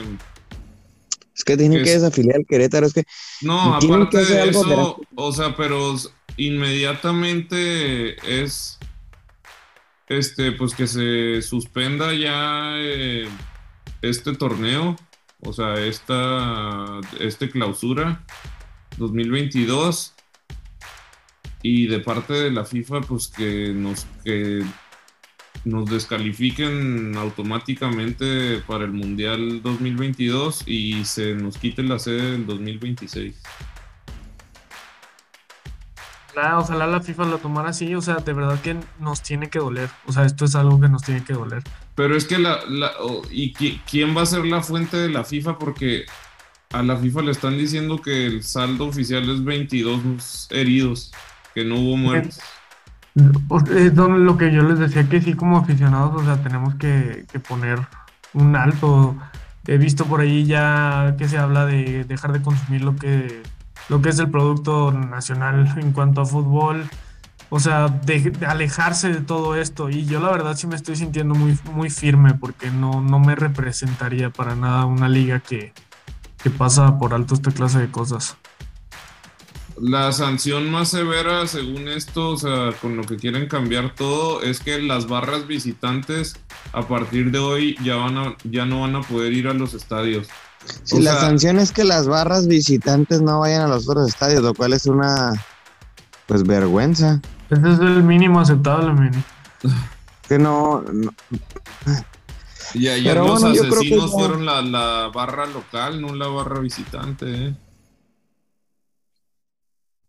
Es 1.36 1.44
que 1.44 1.58
tienen 1.58 1.80
que 1.80 1.84
que 1.84 1.94
es- 1.96 2.02
desafiliar 2.02 2.38
al 2.38 2.46
Querétaro. 2.46 2.86
Es 2.88 2.94
que 2.94 3.04
no, 3.42 3.76
aparte 3.76 4.20
que 4.20 4.26
de 4.34 4.42
algo 4.42 4.62
eso, 4.66 5.02
o 5.16 5.32
sea, 5.34 5.56
pero 5.58 5.96
inmediatamente 6.38 8.16
es, 8.42 8.78
este, 10.08 10.52
pues 10.54 10.74
que 10.76 10.88
se 10.88 11.42
suspenda 11.42 12.14
ya 12.14 12.74
eh, 12.78 13.28
este 14.02 14.34
torneo, 14.36 14.96
o 15.42 15.54
sea, 15.54 15.76
esta, 15.76 17.00
este 17.20 17.50
clausura 17.50 18.24
2022 18.98 20.14
y 21.62 21.88
de 21.88 22.00
parte 22.00 22.34
de 22.34 22.52
la 22.52 22.66
FIFA, 22.66 23.02
pues 23.02 23.28
que 23.28 23.74
nos, 23.74 24.06
que 24.24 24.64
nos 25.66 25.90
descalifiquen 25.90 27.16
automáticamente 27.18 28.60
para 28.68 28.86
el 28.86 28.92
Mundial 28.92 29.62
2022 29.62 30.68
y 30.68 31.04
se 31.06 31.36
nos 31.36 31.58
quite 31.58 31.84
la 31.84 32.00
sede 32.00 32.32
del 32.32 32.46
2026. 32.46 33.36
Ojalá, 36.32 36.60
ojalá 36.60 36.88
la 36.88 37.02
FIFA 37.02 37.26
lo 37.26 37.38
tomara 37.40 37.70
así, 37.70 37.94
o 37.96 38.02
sea, 38.02 38.16
de 38.16 38.34
verdad 38.34 38.62
que 38.62 38.78
nos 39.00 39.22
tiene 39.22 39.50
que 39.50 39.60
doler. 39.60 39.90
O 40.06 40.14
sea, 40.14 40.26
esto 40.26 40.46
es 40.46 40.56
algo 40.56 40.80
que 40.80 40.88
nos 40.88 41.04
tiene 41.04 41.24
que 41.24 41.34
doler. 41.34 41.64
Pero 42.00 42.16
es 42.16 42.24
que 42.24 42.40
la, 42.40 42.60
la- 42.70 42.94
¿y 43.30 43.54
qui- 43.54 43.82
quién 43.86 44.16
va 44.16 44.22
a 44.22 44.26
ser 44.26 44.46
la 44.46 44.62
fuente 44.64 44.96
de 44.96 45.10
la 45.10 45.26
FIFA? 45.26 45.58
Porque 45.60 46.06
a 46.72 46.82
la 46.82 46.96
FIFA 46.96 47.24
le 47.24 47.32
están 47.32 47.58
diciendo 47.58 48.02
que 48.02 48.26
el 48.26 48.42
saldo 48.42 48.86
oficial 48.86 49.30
es 49.30 49.44
22 49.44 50.48
heridos, 50.50 51.12
que 51.54 51.66
no 51.66 51.76
hubo 51.76 51.98
muertos. 51.98 52.40
Es 53.76 53.94
don- 53.94 54.26
lo 54.26 54.38
que 54.38 54.50
yo 54.54 54.64
les 54.64 54.80
decía 54.80 55.10
que 55.10 55.22
sí 55.22 55.34
como 55.34 55.58
aficionados, 55.58 56.22
o 56.22 56.24
sea, 56.24 56.42
tenemos 56.42 56.76
que, 56.76 57.26
que 57.34 57.40
poner 57.42 57.80
un 58.34 58.56
alto. 58.56 59.18
He 59.68 59.78
visto 59.78 60.06
por 60.06 60.22
ahí 60.22 60.46
ya 60.46 61.16
que 61.18 61.28
se 61.28 61.38
habla 61.38 61.66
de 61.66 62.06
dejar 62.06 62.32
de 62.32 62.42
consumir 62.42 62.82
lo 62.82 62.96
que, 62.96 63.44
lo 63.90 64.02
que 64.02 64.08
es 64.08 64.20
el 64.20 64.30
producto 64.32 64.94
nacional 64.94 65.74
en 65.78 65.92
cuanto 65.92 66.22
a 66.22 66.26
fútbol. 66.26 66.90
O 67.52 67.60
sea, 67.60 67.88
de, 67.88 68.20
de 68.32 68.46
alejarse 68.46 69.10
de 69.10 69.22
todo 69.22 69.56
esto. 69.56 69.90
Y 69.90 70.06
yo 70.06 70.20
la 70.20 70.30
verdad 70.32 70.56
sí 70.56 70.68
me 70.68 70.76
estoy 70.76 70.96
sintiendo 70.96 71.34
muy, 71.34 71.58
muy 71.74 71.90
firme 71.90 72.36
porque 72.36 72.70
no, 72.70 73.02
no 73.02 73.20
me 73.20 73.36
representaría 73.36 74.30
para 74.30 74.56
nada 74.56 74.86
una 74.86 75.10
liga 75.10 75.40
que, 75.40 75.74
que 76.44 76.50
pasa 76.52 77.00
por 77.00 77.14
alto 77.14 77.34
esta 77.34 77.52
clase 77.52 77.80
de 77.80 77.90
cosas. 77.90 78.38
La 79.82 80.12
sanción 80.12 80.70
más 80.70 80.90
severa, 80.90 81.48
según 81.48 81.88
esto, 81.88 82.32
o 82.32 82.38
sea, 82.38 82.72
con 82.82 82.98
lo 82.98 83.04
que 83.04 83.16
quieren 83.16 83.48
cambiar 83.48 83.96
todo, 83.96 84.42
es 84.44 84.60
que 84.60 84.82
las 84.82 85.08
barras 85.08 85.48
visitantes 85.48 86.36
a 86.74 86.86
partir 86.86 87.32
de 87.32 87.40
hoy 87.40 87.78
ya, 87.82 87.96
van 87.96 88.18
a, 88.18 88.36
ya 88.44 88.66
no 88.66 88.82
van 88.82 88.98
a 88.98 89.02
poder 89.02 89.32
ir 89.32 89.48
a 89.48 89.54
los 89.54 89.74
estadios. 89.74 90.28
si 90.84 90.98
O 90.98 91.00
la 91.00 91.14
sea- 91.14 91.22
sanción 91.22 91.60
es 91.60 91.72
que 91.72 91.86
las 91.86 92.08
barras 92.08 92.46
visitantes 92.48 93.22
no 93.22 93.40
vayan 93.40 93.62
a 93.62 93.68
los 93.68 93.88
otros 93.88 94.10
estadios, 94.10 94.44
lo 94.44 94.54
cual 94.54 94.74
es 94.74 94.86
una 94.86 95.32
pues 96.28 96.44
vergüenza. 96.44 97.22
Ese 97.50 97.70
es 97.72 97.80
el 97.80 98.04
mínimo 98.04 98.40
aceptable, 98.40 98.94
Mini. 98.94 99.24
Que 100.28 100.38
no, 100.38 100.82
no- 100.82 101.14
Y 102.76 102.88
ayer 102.88 103.14
Pero 103.16 103.28
los 103.28 103.42
bueno, 103.42 103.56
yo 103.56 103.62
creo 103.64 103.72
que 103.74 103.78
asesinos 103.80 104.12
fueron 104.12 104.46
la, 104.46 104.62
la 104.62 105.12
barra 105.14 105.48
local, 105.48 106.00
no 106.02 106.14
la 106.14 106.28
barra 106.28 106.60
visitante. 106.60 107.26
¿eh? 107.48 107.56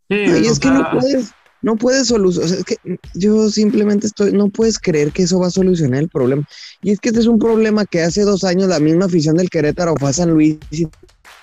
Sí, 0.09 0.15
Ay, 0.15 0.45
es 0.45 0.59
que 0.59 0.69
no 0.69 0.87
puedes, 0.91 1.31
no 1.63 1.75
puedes 1.77 2.07
solucionar, 2.09 2.45
o 2.45 2.49
sea, 2.49 2.59
es 2.59 2.65
que 2.65 2.77
yo 3.15 3.49
simplemente 3.49 4.07
estoy, 4.07 4.33
no 4.33 4.49
puedes 4.49 4.77
creer 4.77 5.11
que 5.11 5.23
eso 5.23 5.39
va 5.39 5.47
a 5.47 5.51
solucionar 5.51 6.01
el 6.01 6.09
problema. 6.09 6.43
Y 6.83 6.91
es 6.91 6.99
que 6.99 7.09
este 7.09 7.21
es 7.21 7.27
un 7.27 7.39
problema 7.39 7.85
que 7.85 8.01
hace 8.03 8.21
dos 8.23 8.43
años 8.43 8.67
la 8.67 8.79
misma 8.79 9.05
afición 9.05 9.37
del 9.37 9.49
Querétaro 9.49 9.95
fue 9.99 10.09
a 10.09 10.13
San 10.13 10.29
Luis 10.31 10.57
y 10.69 10.87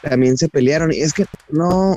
también 0.03 0.37
se 0.37 0.49
pelearon. 0.49 0.93
Y 0.93 1.01
es 1.01 1.13
que 1.13 1.27
no. 1.51 1.97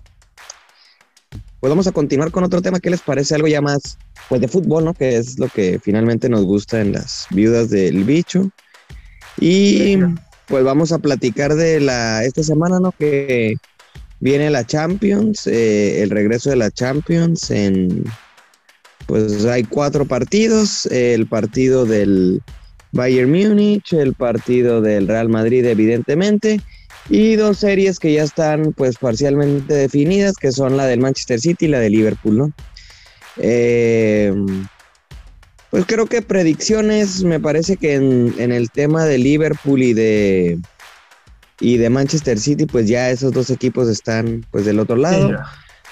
Pues 1.62 1.70
vamos 1.70 1.86
a 1.86 1.91
continuar 1.91 2.32
con 2.32 2.44
otro 2.44 2.62
tema. 2.62 2.80
¿Qué 2.80 2.89
les 2.89 3.01
parece? 3.01 3.36
Algo 3.36 3.48
ya 3.48 3.62
más, 3.62 4.00
pues 4.30 4.41
de 4.41 4.48
fútbol, 4.48 4.84
¿no? 4.84 4.96
Que 4.96 5.18
es 5.18 5.38
lo 5.38 5.48
que 5.48 5.80
finalmente 5.80 6.27
nos 6.27 6.44
gusta 6.44 6.82
en 6.82 6.91
las 6.91 7.27
viudas 7.30 7.70
del 7.70 8.03
bicho. 8.03 8.50
Y 9.39 9.98
pues 10.48 10.63
vamos 10.63 10.91
a 10.91 10.98
platicar 10.98 11.53
de 11.53 11.80
la, 11.80 12.25
esta 12.25 12.41
semana, 12.41 12.80
¿no? 12.80 12.91
Que 12.91 13.53
viene 14.20 14.50
la 14.50 14.65
Champions, 14.65 15.46
eh, 15.46 16.01
el 16.01 16.10
regreso 16.10 16.50
de 16.50 16.56
la 16.56 16.72
Champions 16.72 17.51
en, 17.51 18.06
pues 19.06 19.46
hay 19.46 19.63
cuatro 19.63 20.06
partidos, 20.06 20.88
el 20.88 21.27
partido 21.27 21.86
del 21.86 22.41
Bayern 22.91 23.32
Múnich, 23.32 23.94
el 23.94 24.15
partido 24.15 24.82
del 24.82 25.08
Real 25.08 25.30
Madrid 25.30 25.63
evidentemente, 25.65 26.60
y 27.10 27.36
dos 27.36 27.60
series 27.60 28.00
que 28.00 28.13
ya 28.13 28.24
están 28.24 28.74
pues 28.74 28.98
parcialmente 28.98 29.74
definidas, 29.74 30.36
que 30.36 30.51
son 30.51 30.77
la 30.77 30.86
del 30.86 31.00
Manchester 31.00 31.39
City 31.39 31.65
y 31.65 31.70
la 31.70 31.79
de 31.79 31.89
Liverpool, 31.89 32.38
¿no? 32.38 32.51
Eh, 33.38 34.34
pues 35.70 35.86
creo 35.86 36.05
que 36.05 36.22
predicciones, 36.22 37.24
me 37.24 37.39
parece 37.39 37.77
que 37.77 37.96
en, 37.96 38.34
en, 38.38 38.51
el 38.51 38.70
tema 38.70 39.05
de 39.05 39.17
Liverpool 39.17 39.81
y 39.81 39.93
de 39.93 40.60
y 41.62 41.77
de 41.77 41.89
Manchester 41.89 42.39
City, 42.39 42.65
pues 42.65 42.88
ya 42.88 43.10
esos 43.12 43.31
dos 43.31 43.50
equipos 43.50 43.88
están 43.88 44.46
pues 44.51 44.65
del 44.65 44.79
otro 44.79 44.98
lado. 44.98 45.29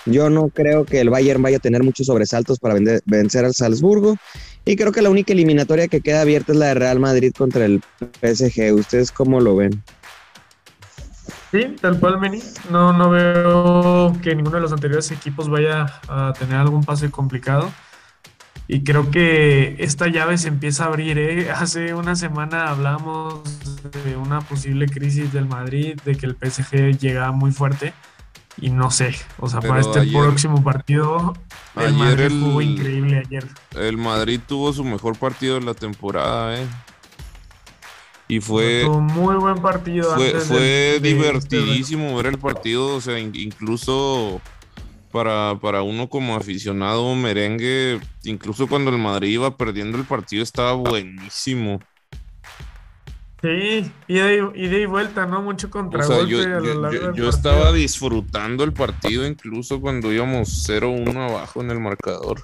Sí, 0.04 0.12
Yo 0.12 0.30
no 0.30 0.50
creo 0.50 0.84
que 0.84 1.00
el 1.00 1.10
Bayern 1.10 1.42
vaya 1.42 1.58
a 1.58 1.62
tener 1.62 1.84
muchos 1.84 2.08
sobresaltos 2.08 2.60
para 2.60 2.74
vender, 2.74 3.02
vencer 3.06 3.46
al 3.46 3.54
Salzburgo. 3.54 4.18
Y 4.66 4.76
creo 4.76 4.92
que 4.92 5.02
la 5.02 5.10
única 5.10 5.32
eliminatoria 5.32 5.88
que 5.88 6.02
queda 6.02 6.22
abierta 6.22 6.52
es 6.52 6.58
la 6.58 6.68
de 6.68 6.74
Real 6.74 7.00
Madrid 7.00 7.32
contra 7.38 7.66
el 7.66 7.82
PSG. 8.22 8.74
¿Ustedes 8.74 9.12
cómo 9.12 9.40
lo 9.40 9.56
ven? 9.56 9.82
Sí, 11.52 11.76
tal 11.82 12.00
cual, 12.00 12.20
Meni. 12.20 12.40
No, 12.70 12.94
no 12.94 13.10
veo 13.10 14.14
que 14.22 14.36
ninguno 14.36 14.58
de 14.58 14.62
los 14.62 14.72
anteriores 14.72 15.10
equipos 15.12 15.50
vaya 15.50 16.00
a 16.08 16.34
tener 16.38 16.56
algún 16.58 16.84
pase 16.84 17.10
complicado. 17.10 17.72
Y 18.68 18.84
creo 18.84 19.10
que 19.10 19.76
esta 19.80 20.08
llave 20.08 20.38
se 20.38 20.48
empieza 20.48 20.84
a 20.84 20.88
abrir. 20.88 21.18
¿eh? 21.18 21.50
Hace 21.56 21.96
una 21.96 22.16
semana 22.16 22.70
hablamos 22.70 23.42
de 24.06 24.16
una 24.16 24.42
posible 24.42 24.88
crisis 24.88 25.34
del 25.34 25.48
Madrid, 25.48 26.00
de 26.06 26.16
que 26.16 26.28
el 26.28 26.36
PSG 26.36 27.00
llega 27.00 27.32
muy 27.32 27.52
fuerte. 27.52 27.94
Y 28.62 28.70
no 28.70 28.92
sé, 28.92 29.16
o 29.40 29.48
sea, 29.48 29.62
Pero 29.62 29.72
para 29.72 29.82
este 29.82 30.00
ayer, 30.00 30.22
próximo 30.22 30.62
partido, 30.62 31.34
el 31.78 31.86
ayer 31.86 31.98
Madrid 31.98 32.24
el, 32.26 32.42
jugó 32.42 32.62
increíble 32.62 33.24
ayer. 33.26 33.48
El 33.74 33.98
Madrid 33.98 34.42
tuvo 34.46 34.74
su 34.74 34.84
mejor 34.84 35.18
partido 35.18 35.56
de 35.60 35.66
la 35.66 35.74
temporada, 35.74 36.60
¿eh? 36.60 36.68
Y 38.30 38.40
fue. 38.42 38.88
Muy 38.88 39.36
buen 39.36 39.56
partido. 39.62 40.16
Fue, 40.16 40.32
fue 40.40 40.60
de, 40.60 41.00
divertidísimo 41.02 42.10
de... 42.10 42.16
ver 42.16 42.26
el 42.28 42.38
partido, 42.38 42.96
o 42.96 43.02
sea, 43.02 43.20
incluso 43.20 44.40
para, 45.12 45.58
para 45.60 45.82
uno 45.82 46.08
como 46.10 46.36
aficionado 46.36 47.16
merengue, 47.16 48.00
incluso 48.24 48.68
cuando 48.68 48.92
el 48.92 49.00
Madrid 49.00 49.32
iba 49.32 49.58
perdiendo 49.58 49.98
el 49.98 50.06
partido, 50.06 50.44
estaba 50.44 50.74
buenísimo. 50.74 51.80
Sí, 53.42 53.92
ida 54.08 54.34
y, 54.34 54.66
ida 54.66 54.78
y 54.78 54.86
vuelta, 54.86 55.26
¿no? 55.26 55.42
Mucho 55.42 55.72
contragolpe 55.72 56.36
o 56.36 56.92
sea, 56.92 57.14
yo 57.14 57.30
estaba 57.30 57.72
disfrutando 57.72 58.64
el 58.66 58.74
partido 58.74 59.26
incluso 59.26 59.80
cuando 59.80 60.12
íbamos 60.12 60.70
0-1 60.70 61.16
abajo 61.16 61.62
en 61.62 61.72
el 61.72 61.80
marcador. 61.80 62.44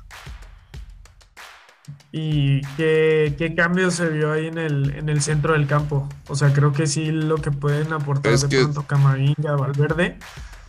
¿Y 2.17 2.61
qué, 2.77 3.35
qué, 3.37 3.55
cambio 3.55 3.91
se 3.91 4.07
vio 4.07 4.31
ahí 4.31 4.47
en 4.47 4.57
el, 4.57 4.95
en 4.95 5.09
el 5.09 5.21
centro 5.21 5.51
del 5.51 5.67
campo? 5.67 6.07
O 6.29 6.35
sea, 6.35 6.53
creo 6.53 6.71
que 6.71 6.87
sí 6.87 7.11
lo 7.11 7.35
que 7.35 7.51
pueden 7.51 7.91
aportar 7.91 8.31
Es 8.31 8.43
de 8.43 8.47
que- 8.47 8.61
pronto 8.61 8.83
Camavinga, 8.87 9.57
Valverde, 9.57 10.17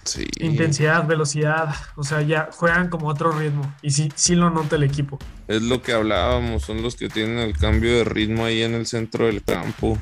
Sí. 0.03 0.27
intensidad, 0.41 1.07
velocidad, 1.07 1.73
o 1.95 2.03
sea, 2.03 2.21
ya 2.23 2.49
juegan 2.53 2.89
como 2.89 3.07
otro 3.07 3.31
ritmo 3.31 3.73
y 3.81 3.93
sí, 3.93 4.09
sí 4.17 4.35
lo 4.35 4.51
nota 4.51 4.75
el 4.75 4.83
equipo. 4.83 5.21
Es 5.47 5.63
lo 5.63 5.83
que 5.83 5.93
hablábamos, 5.93 6.65
son 6.65 6.83
los 6.83 6.97
que 6.97 7.09
tienen 7.09 7.39
el 7.39 7.57
cambio 7.57 7.97
de 7.97 8.03
ritmo 8.03 8.45
ahí 8.45 8.63
en 8.63 8.75
el 8.75 8.85
centro 8.85 9.27
del 9.27 9.45
campo. 9.45 9.97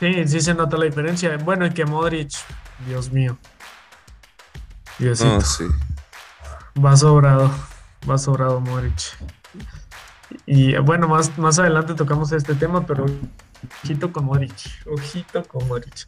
Sí, 0.00 0.26
sí 0.26 0.40
se 0.40 0.54
nota 0.54 0.78
la 0.78 0.86
diferencia. 0.86 1.36
Bueno, 1.36 1.66
y 1.66 1.70
que 1.70 1.84
Modric, 1.84 2.30
Dios 2.86 3.12
mío. 3.12 3.36
Diosito. 4.98 5.34
No, 5.34 5.40
sí. 5.42 5.64
Va 6.82 6.96
sobrado, 6.96 7.50
va 8.08 8.18
sobrado 8.18 8.60
Modric. 8.60 9.16
Y 10.46 10.76
bueno, 10.78 11.08
más, 11.08 11.36
más 11.38 11.58
adelante 11.58 11.94
tocamos 11.94 12.32
este 12.32 12.54
tema, 12.54 12.86
pero 12.86 13.06
ojito 13.82 14.12
con 14.12 14.24
Modric, 14.24 14.86
ojito 14.86 15.42
con 15.44 15.66
Modric. 15.68 16.06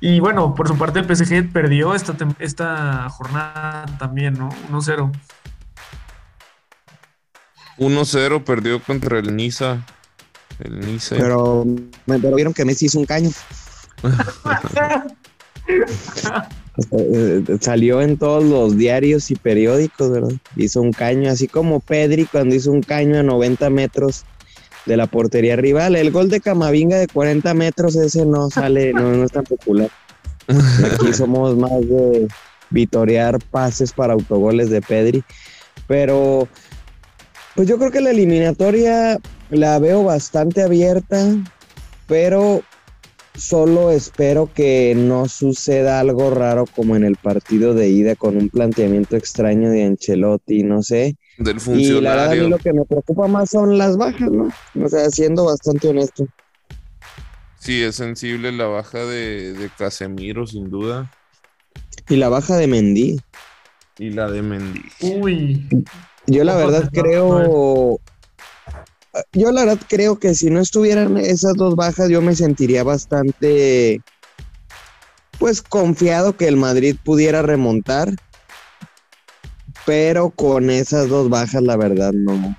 Y 0.00 0.20
bueno, 0.20 0.54
por 0.54 0.68
su 0.68 0.76
parte 0.76 0.98
el 0.98 1.16
PSG 1.16 1.52
perdió 1.52 1.94
esta, 1.94 2.16
esta 2.38 3.08
jornada 3.10 3.86
también, 3.98 4.34
¿no? 4.34 4.50
1-0. 4.70 5.12
1-0 7.78 8.44
perdió 8.44 8.82
contra 8.82 9.18
el 9.18 9.34
Niza. 9.34 9.84
El 10.58 10.80
Niza. 10.80 11.16
Pero, 11.16 11.64
pero 12.06 12.34
vieron 12.34 12.52
que 12.52 12.64
Messi 12.64 12.86
hizo 12.86 12.98
un 12.98 13.06
caño. 13.06 13.30
Eh, 16.90 17.44
Salió 17.60 18.02
en 18.02 18.16
todos 18.18 18.44
los 18.44 18.76
diarios 18.76 19.30
y 19.30 19.36
periódicos, 19.36 20.10
¿verdad? 20.10 20.32
Hizo 20.56 20.80
un 20.80 20.92
caño, 20.92 21.30
así 21.30 21.46
como 21.46 21.80
Pedri 21.80 22.24
cuando 22.24 22.54
hizo 22.54 22.72
un 22.72 22.82
caño 22.82 23.18
a 23.18 23.22
90 23.22 23.70
metros 23.70 24.24
de 24.86 24.96
la 24.96 25.06
portería 25.06 25.56
rival. 25.56 25.96
El 25.96 26.10
gol 26.10 26.28
de 26.28 26.40
Camavinga 26.40 26.98
de 26.98 27.06
40 27.06 27.54
metros, 27.54 27.96
ese 27.96 28.26
no 28.26 28.50
sale, 28.50 28.92
no, 28.92 29.12
no 29.12 29.24
es 29.24 29.32
tan 29.32 29.44
popular. 29.44 29.88
Aquí 30.48 31.12
somos 31.12 31.56
más 31.56 31.80
de 31.88 32.28
vitorear 32.70 33.38
pases 33.50 33.92
para 33.92 34.12
autogoles 34.12 34.70
de 34.70 34.82
Pedri. 34.82 35.24
Pero, 35.86 36.48
pues 37.54 37.68
yo 37.68 37.78
creo 37.78 37.90
que 37.90 38.00
la 38.00 38.10
eliminatoria 38.10 39.18
la 39.50 39.78
veo 39.78 40.02
bastante 40.02 40.62
abierta, 40.62 41.36
pero 42.06 42.62
solo 43.36 43.90
espero 43.90 44.52
que 44.52 44.94
no 44.96 45.28
suceda 45.28 46.00
algo 46.00 46.30
raro 46.30 46.66
como 46.66 46.96
en 46.96 47.04
el 47.04 47.16
partido 47.16 47.74
de 47.74 47.88
ida 47.88 48.16
con 48.16 48.36
un 48.36 48.50
planteamiento 48.50 49.16
extraño 49.16 49.70
de 49.70 49.84
Ancelotti, 49.84 50.62
no 50.62 50.82
sé. 50.82 51.16
Del 51.36 51.60
Y 51.72 52.00
la 52.00 52.14
verdad 52.14 52.32
a 52.32 52.36
mí 52.36 52.46
funcionario. 52.46 52.48
lo 52.48 52.58
que 52.58 52.72
me 52.72 52.84
preocupa 52.84 53.28
más 53.28 53.50
son 53.50 53.76
las 53.78 53.96
bajas, 53.96 54.30
¿no? 54.30 54.48
O 54.82 54.88
sea, 54.88 55.10
siendo 55.10 55.44
bastante 55.44 55.88
honesto. 55.88 56.26
Sí, 57.56 57.82
es 57.82 57.96
sensible 57.96 58.52
la 58.52 58.66
baja 58.66 58.98
de, 59.06 59.54
de 59.54 59.70
Casemiro, 59.70 60.46
sin 60.46 60.70
duda. 60.70 61.10
Y 62.08 62.16
la 62.16 62.28
baja 62.28 62.56
de 62.56 62.66
Mendy. 62.66 63.20
Y 63.98 64.10
la 64.10 64.30
de 64.30 64.42
Mendy. 64.42 64.82
Uy, 65.00 65.66
Yo 66.26 66.44
la 66.44 66.56
verdad 66.56 66.90
creo... 66.92 68.00
Yo 69.32 69.52
la 69.52 69.64
verdad 69.64 69.86
creo 69.88 70.18
que 70.18 70.34
si 70.34 70.50
no 70.50 70.60
estuvieran 70.60 71.16
esas 71.16 71.54
dos 71.54 71.76
bajas 71.76 72.08
yo 72.08 72.20
me 72.20 72.34
sentiría 72.34 72.82
bastante 72.82 74.00
pues 75.38 75.62
confiado 75.62 76.36
que 76.36 76.48
el 76.48 76.56
Madrid 76.56 76.96
pudiera 77.02 77.42
remontar. 77.42 78.14
Pero 79.86 80.30
con 80.30 80.70
esas 80.70 81.08
dos 81.08 81.28
bajas 81.28 81.62
la 81.62 81.76
verdad 81.76 82.12
no. 82.12 82.56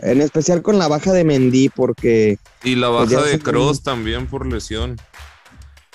En 0.00 0.20
especial 0.20 0.62
con 0.62 0.78
la 0.78 0.86
baja 0.86 1.12
de 1.12 1.24
Mendy 1.24 1.68
porque 1.68 2.38
Y 2.62 2.76
la 2.76 2.88
Pues 2.88 3.10
baja 3.10 3.24
ya 3.26 3.30
de 3.32 3.38
Cross 3.40 3.82
también 3.82 4.26
por 4.28 4.46
lesión. 4.46 4.96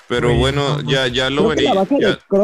Pero 0.08 0.28
Oye, 0.28 0.38
bueno, 0.38 0.82
no, 0.82 0.90
ya, 0.90 1.06
ya 1.08 1.30
lo 1.30 1.48
venía, 1.48 1.72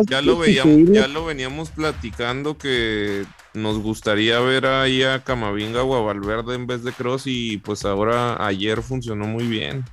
ya, 0.08 0.22
lo 0.22 0.38
veíamos, 0.38 0.90
ya 0.92 1.08
lo 1.08 1.26
veníamos 1.26 1.70
platicando 1.70 2.56
que 2.56 3.26
nos 3.52 3.78
gustaría 3.78 4.40
ver 4.40 4.66
ahí 4.66 5.02
a 5.02 5.22
Camavinga 5.22 5.82
o 5.82 5.94
a 5.96 6.00
Valverde 6.00 6.54
en 6.54 6.66
vez 6.66 6.84
de 6.84 6.92
Cross 6.92 7.24
y 7.26 7.58
pues 7.58 7.84
ahora 7.84 8.44
ayer 8.46 8.80
funcionó 8.82 9.26
muy 9.26 9.46
bien. 9.46 9.84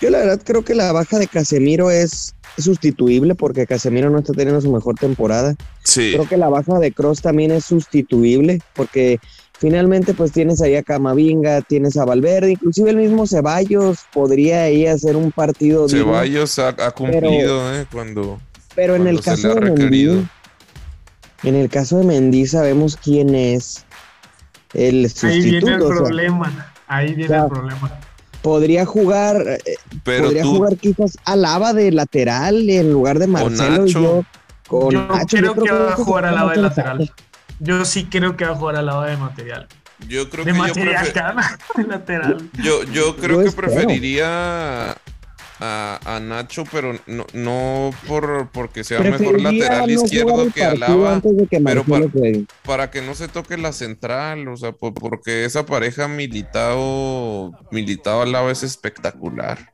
yo 0.00 0.10
la 0.10 0.18
verdad 0.18 0.40
creo 0.44 0.62
que 0.62 0.74
la 0.74 0.92
baja 0.92 1.18
de 1.18 1.26
Casemiro 1.26 1.90
es 1.90 2.34
sustituible 2.58 3.34
porque 3.34 3.66
Casemiro 3.66 4.10
no 4.10 4.18
está 4.18 4.32
teniendo 4.32 4.60
su 4.60 4.72
mejor 4.72 4.94
temporada. 4.94 5.56
Sí. 5.82 6.12
Creo 6.12 6.28
que 6.28 6.36
la 6.36 6.48
baja 6.48 6.78
de 6.78 6.92
Cross 6.92 7.20
también 7.20 7.50
es 7.50 7.64
sustituible 7.64 8.60
porque 8.74 9.18
finalmente 9.58 10.14
pues 10.14 10.32
tienes 10.32 10.60
ahí 10.60 10.76
a 10.76 10.82
Camavinga, 10.82 11.62
tienes 11.62 11.96
a 11.96 12.04
Valverde, 12.04 12.52
inclusive 12.52 12.90
el 12.90 12.96
mismo 12.96 13.26
Ceballos 13.26 14.00
podría 14.12 14.64
ahí 14.64 14.86
hacer 14.86 15.16
un 15.16 15.32
partido 15.32 15.86
digno, 15.86 16.04
Ceballos 16.04 16.58
ha, 16.58 16.68
ha 16.68 16.90
cumplido 16.90 17.74
eh, 17.74 17.86
cuando, 17.90 18.40
pero 18.74 18.94
en 18.96 19.06
el 19.06 19.18
se 19.18 19.24
caso 19.24 19.48
le 19.48 19.66
ha 19.66 19.70
de. 19.70 19.70
Mendy, 19.70 20.28
en 21.42 21.54
el 21.54 21.68
caso 21.68 21.98
de 21.98 22.04
Mendy 22.04 22.46
sabemos 22.46 22.96
quién 22.96 23.34
es 23.34 23.84
el 24.74 25.10
ahí 25.22 25.40
viene 25.42 25.56
el 25.56 25.70
sustituto, 25.70 25.86
o 25.86 25.88
sea, 25.88 25.96
problema. 25.96 26.72
Ahí 26.88 27.14
viene 27.14 27.36
el 27.36 27.46
problema. 27.46 27.98
podría 28.42 28.84
jugar 28.84 29.42
eh, 29.64 29.74
Pero 30.04 30.24
podría 30.24 30.42
tú, 30.42 30.54
jugar 30.56 30.76
quizás 30.76 31.18
Alaba 31.24 31.72
de 31.72 31.90
lateral 31.92 32.68
en 32.68 32.92
lugar 32.92 33.18
de 33.18 33.26
Marcelo 33.26 33.86
y 33.86 33.92
Nacho. 33.92 34.02
yo 34.02 34.24
con 34.68 34.90
Yo 34.90 35.06
Nacho, 35.06 35.36
creo 35.38 35.54
que 35.54 35.72
va 35.72 35.92
a 35.92 35.96
jugar 35.96 36.26
Alaba 36.26 36.50
de 36.52 36.56
la 36.56 36.68
lateral. 36.68 37.12
Yo 37.60 37.84
sí 37.84 38.04
creo 38.06 38.36
que 38.36 38.44
va 38.44 38.52
a 38.52 38.54
jugar 38.56 38.76
al 38.76 38.86
lado 38.86 39.02
de 39.02 39.16
material. 39.16 39.66
Yo 40.08 40.28
creo 40.28 40.44
De 40.44 40.52
que 40.52 40.58
yo, 40.58 40.62
material, 40.62 41.12
cara, 41.12 41.58
de 41.76 41.84
lateral. 41.84 42.50
yo, 42.62 42.82
yo 42.84 43.16
creo 43.16 43.42
Yo 43.42 43.50
que 43.50 43.56
preferiría 43.56 44.90
a, 45.58 45.98
a 46.04 46.20
Nacho, 46.20 46.64
pero 46.70 46.92
no, 47.06 47.24
no 47.32 47.90
por 48.06 48.50
porque 48.52 48.84
sea 48.84 49.00
mejor 49.00 49.40
lateral 49.40 49.86
no 49.86 50.04
izquierdo 50.04 50.52
que 50.52 50.62
Alaba, 50.62 51.22
que 51.22 51.60
pero 51.64 51.82
para- 51.84 52.06
para 52.62 52.90
que 52.90 53.00
no 53.00 53.14
se 53.14 53.28
toque 53.28 53.56
la 53.56 53.72
central, 53.72 54.46
o 54.48 54.56
sea, 54.58 54.72
po- 54.72 54.92
porque 54.92 55.46
esa 55.46 55.64
pareja 55.64 56.08
militado, 56.08 57.52
militado 57.70 58.20
Alaba 58.20 58.52
es 58.52 58.62
espectacular. 58.62 59.72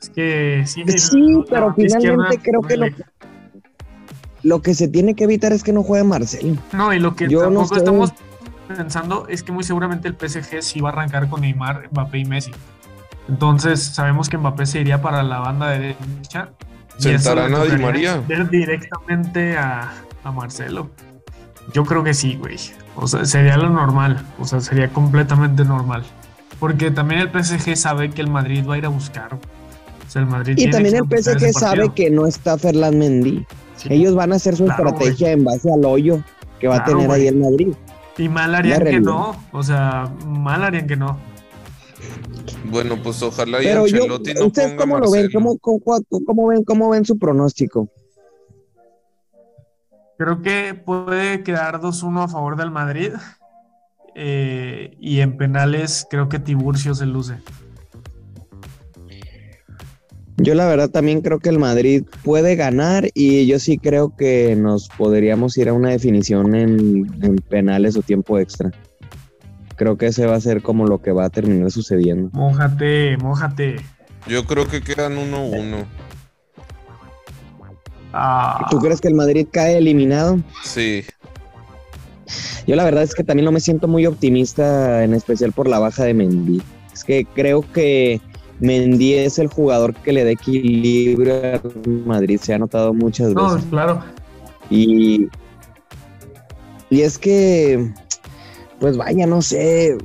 Es 0.00 0.10
que 0.10 0.62
sí. 0.66 0.84
Sí, 0.98 1.42
pero 1.48 1.74
finalmente 1.74 2.38
creo 2.38 2.60
que 2.60 2.76
lo. 2.76 2.86
Lo 4.42 4.62
que 4.62 4.74
se 4.74 4.88
tiene 4.88 5.14
que 5.14 5.24
evitar 5.24 5.52
es 5.52 5.62
que 5.62 5.72
no 5.72 5.82
juegue 5.82 6.04
Marcelo. 6.04 6.56
No, 6.72 6.92
y 6.92 6.98
lo 6.98 7.14
que 7.14 7.28
Yo 7.28 7.40
no 7.40 7.44
tampoco 7.60 7.74
sé. 7.74 7.78
estamos 7.80 8.12
pensando 8.68 9.26
es 9.28 9.42
que 9.42 9.52
muy 9.52 9.64
seguramente 9.64 10.08
el 10.08 10.14
PSG 10.14 10.62
sí 10.62 10.80
va 10.80 10.90
a 10.90 10.92
arrancar 10.92 11.28
con 11.28 11.40
Neymar, 11.40 11.88
Mbappé 11.90 12.18
y 12.18 12.24
Messi. 12.24 12.50
Entonces 13.28 13.82
sabemos 13.82 14.28
que 14.28 14.38
Mbappé 14.38 14.66
se 14.66 14.80
iría 14.80 15.02
para 15.02 15.22
la 15.22 15.38
banda 15.40 15.68
derecha. 15.70 16.50
y 16.98 17.08
eso 17.08 17.18
¿Sentarán 17.30 17.54
a 17.54 17.64
Di 17.64 17.82
María? 17.82 18.22
Ver 18.26 18.48
directamente 18.48 19.56
a, 19.56 19.92
a 20.24 20.32
Marcelo. 20.32 20.90
Yo 21.74 21.84
creo 21.84 22.02
que 22.02 22.14
sí, 22.14 22.36
güey. 22.36 22.56
O 22.96 23.06
sea, 23.06 23.24
sería 23.26 23.56
lo 23.56 23.68
normal. 23.68 24.24
O 24.38 24.44
sea, 24.46 24.60
sería 24.60 24.88
completamente 24.88 25.64
normal. 25.64 26.04
Porque 26.58 26.90
también 26.90 27.20
el 27.20 27.28
PSG 27.30 27.76
sabe 27.76 28.10
que 28.10 28.22
el 28.22 28.28
Madrid 28.28 28.64
va 28.66 28.74
a 28.74 28.78
ir 28.78 28.86
a 28.86 28.88
buscar. 28.88 29.34
O 29.34 30.10
sea, 30.10 30.22
el 30.22 30.28
Madrid 30.28 30.54
Y 30.54 30.70
tiene 30.70 30.72
también 30.72 30.96
el 30.96 31.22
PSG 31.22 31.52
sabe 31.52 31.90
que 31.94 32.10
no 32.10 32.26
está 32.26 32.56
Ferland 32.56 32.96
Mendy. 32.96 33.46
Sí. 33.78 33.88
Ellos 33.90 34.14
van 34.14 34.32
a 34.32 34.36
hacer 34.36 34.54
su 34.56 34.64
Claro, 34.66 34.88
estrategia 34.90 35.30
en 35.32 35.44
base 35.44 35.72
al 35.72 35.84
hoyo 35.84 36.22
que 36.60 36.68
va 36.68 36.76
Claro, 36.76 36.82
a 36.82 36.86
tener 36.94 37.06
güey. 37.08 37.20
ahí 37.22 37.26
el 37.28 37.36
Madrid. 37.36 37.74
Y 38.18 38.28
mal 38.28 38.54
harían 38.54 38.84
que 38.84 39.00
no. 39.00 39.34
O 39.52 39.62
sea, 39.62 40.12
mal 40.26 40.62
harían 40.64 40.86
que 40.86 40.96
no. 40.96 41.16
Bueno, 42.64 42.96
pues 43.02 43.22
ojalá 43.22 43.62
y 43.62 43.66
Pero 43.66 43.86
yo, 43.86 43.96
Ancelotti 44.02 44.34
no 44.34 44.46
¿ustedes 44.46 44.68
ponga 44.70 44.82
cómo 44.82 44.98
lo 44.98 45.10
ven? 45.10 45.28
¿Cómo, 45.32 45.56
cómo, 45.58 45.80
cómo 46.26 46.46
ven? 46.48 46.64
¿Cómo 46.64 46.90
ven 46.90 47.04
su 47.04 47.18
pronóstico? 47.18 47.88
Creo 50.18 50.42
que 50.42 50.74
puede 50.74 51.42
quedar 51.44 51.80
2-1 51.80 52.24
a 52.24 52.28
favor 52.28 52.56
del 52.56 52.70
Madrid. 52.70 53.12
Eh, 54.16 54.96
y 54.98 55.20
en 55.20 55.36
penales 55.36 56.04
creo 56.10 56.28
que 56.28 56.40
Tiburcio 56.40 56.94
se 56.94 57.06
luce. 57.06 57.34
Yo 60.40 60.54
la 60.54 60.66
verdad 60.66 60.88
también 60.88 61.20
creo 61.20 61.40
que 61.40 61.48
el 61.48 61.58
Madrid 61.58 62.04
puede 62.22 62.54
ganar 62.54 63.10
y 63.12 63.46
yo 63.46 63.58
sí 63.58 63.76
creo 63.76 64.14
que 64.16 64.54
nos 64.56 64.88
podríamos 64.88 65.58
ir 65.58 65.68
a 65.68 65.72
una 65.72 65.90
definición 65.90 66.54
en, 66.54 67.10
en 67.22 67.36
penales 67.36 67.96
o 67.96 68.02
tiempo 68.02 68.38
extra. 68.38 68.70
Creo 69.74 69.98
que 69.98 70.06
ese 70.06 70.26
va 70.26 70.36
a 70.36 70.40
ser 70.40 70.62
como 70.62 70.86
lo 70.86 71.02
que 71.02 71.10
va 71.10 71.24
a 71.24 71.30
terminar 71.30 71.72
sucediendo. 71.72 72.30
Mójate, 72.32 73.16
mójate. 73.16 73.76
Yo 74.28 74.44
creo 74.44 74.68
que 74.68 74.80
quedan 74.80 75.16
1-1. 75.16 75.84
Ah, 78.12 78.66
¿Tú 78.70 78.78
crees 78.78 79.00
que 79.00 79.08
el 79.08 79.14
Madrid 79.14 79.46
cae 79.50 79.76
eliminado? 79.76 80.38
Sí. 80.62 81.04
Yo 82.66 82.76
la 82.76 82.84
verdad 82.84 83.02
es 83.02 83.14
que 83.14 83.24
también 83.24 83.44
no 83.44 83.52
me 83.52 83.60
siento 83.60 83.88
muy 83.88 84.06
optimista, 84.06 85.02
en 85.02 85.14
especial 85.14 85.52
por 85.52 85.68
la 85.68 85.78
baja 85.78 86.04
de 86.04 86.14
Mendy. 86.14 86.62
Es 86.92 87.04
que 87.04 87.24
creo 87.24 87.64
que 87.72 88.20
Mendy 88.60 89.14
es 89.14 89.38
el 89.38 89.48
jugador 89.48 89.94
que 89.94 90.12
le 90.12 90.24
da 90.24 90.30
equilibrio 90.30 91.34
al 91.34 91.60
Madrid, 92.06 92.40
se 92.42 92.54
ha 92.54 92.58
notado 92.58 92.92
muchas 92.92 93.32
no, 93.32 93.54
veces. 93.54 93.68
claro. 93.70 94.02
Y, 94.70 95.28
y 96.90 97.02
es 97.02 97.18
que, 97.18 97.92
pues 98.80 98.96
vaya, 98.96 99.26
no 99.26 99.42
sé, 99.42 99.96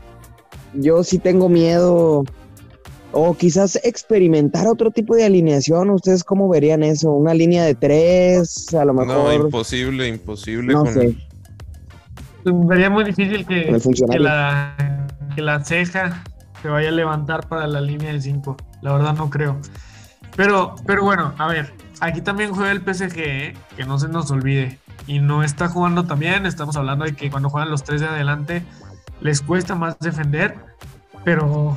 yo 0.73 1.03
sí 1.03 1.17
tengo 1.19 1.49
miedo. 1.49 2.23
O 3.15 3.35
quizás 3.35 3.79
experimentar 3.83 4.65
otro 4.65 4.89
tipo 4.89 5.15
de 5.15 5.23
alineación. 5.23 5.91
¿Ustedes 5.91 6.23
cómo 6.23 6.49
verían 6.49 6.81
eso? 6.81 7.11
¿Una 7.11 7.35
línea 7.35 7.63
de 7.63 7.75
tres? 7.75 8.73
A 8.73 8.83
lo 8.85 8.93
No, 8.93 9.05
mejor. 9.05 9.33
imposible, 9.35 10.07
imposible. 10.07 10.73
No 10.73 10.83
con 10.83 10.93
sé. 10.95 11.15
Sería 12.69 12.89
muy 12.89 13.03
difícil 13.03 13.45
que, 13.45 13.71
la, 14.17 15.07
que 15.35 15.41
la 15.43 15.63
ceja 15.63 16.23
se 16.63 16.69
vaya 16.69 16.87
a 16.87 16.91
levantar 16.93 17.49
para 17.49 17.67
la 17.67 17.81
línea 17.81 18.13
de 18.13 18.21
5. 18.21 18.55
La 18.81 18.93
verdad 18.93 19.13
no 19.15 19.29
creo. 19.29 19.59
Pero, 20.37 20.75
pero 20.87 21.03
bueno, 21.03 21.33
a 21.37 21.47
ver, 21.47 21.73
aquí 21.99 22.21
también 22.21 22.53
juega 22.53 22.71
el 22.71 22.79
PSG, 22.79 23.19
¿eh? 23.19 23.53
que 23.75 23.83
no 23.85 23.99
se 23.99 24.07
nos 24.07 24.31
olvide. 24.31 24.79
Y 25.05 25.19
no 25.19 25.43
está 25.43 25.67
jugando 25.67 26.05
también, 26.05 26.45
estamos 26.45 26.77
hablando 26.77 27.03
de 27.03 27.15
que 27.15 27.29
cuando 27.29 27.49
juegan 27.49 27.69
los 27.69 27.83
tres 27.83 27.99
de 27.99 28.07
adelante 28.07 28.63
les 29.19 29.41
cuesta 29.41 29.75
más 29.75 29.99
defender, 29.99 30.55
pero 31.25 31.75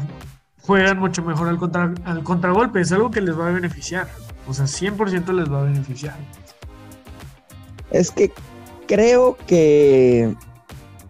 juegan 0.62 1.00
mucho 1.00 1.24
mejor 1.24 1.48
al, 1.48 1.58
contra, 1.58 1.92
al 2.04 2.22
contragolpe, 2.22 2.80
es 2.80 2.92
algo 2.92 3.10
que 3.10 3.20
les 3.20 3.36
va 3.36 3.48
a 3.48 3.50
beneficiar. 3.50 4.06
O 4.46 4.54
sea, 4.54 4.66
100% 4.66 5.32
les 5.32 5.52
va 5.52 5.62
a 5.62 5.64
beneficiar. 5.64 6.14
Es 7.90 8.12
que 8.12 8.30
creo 8.86 9.36
que 9.48 10.32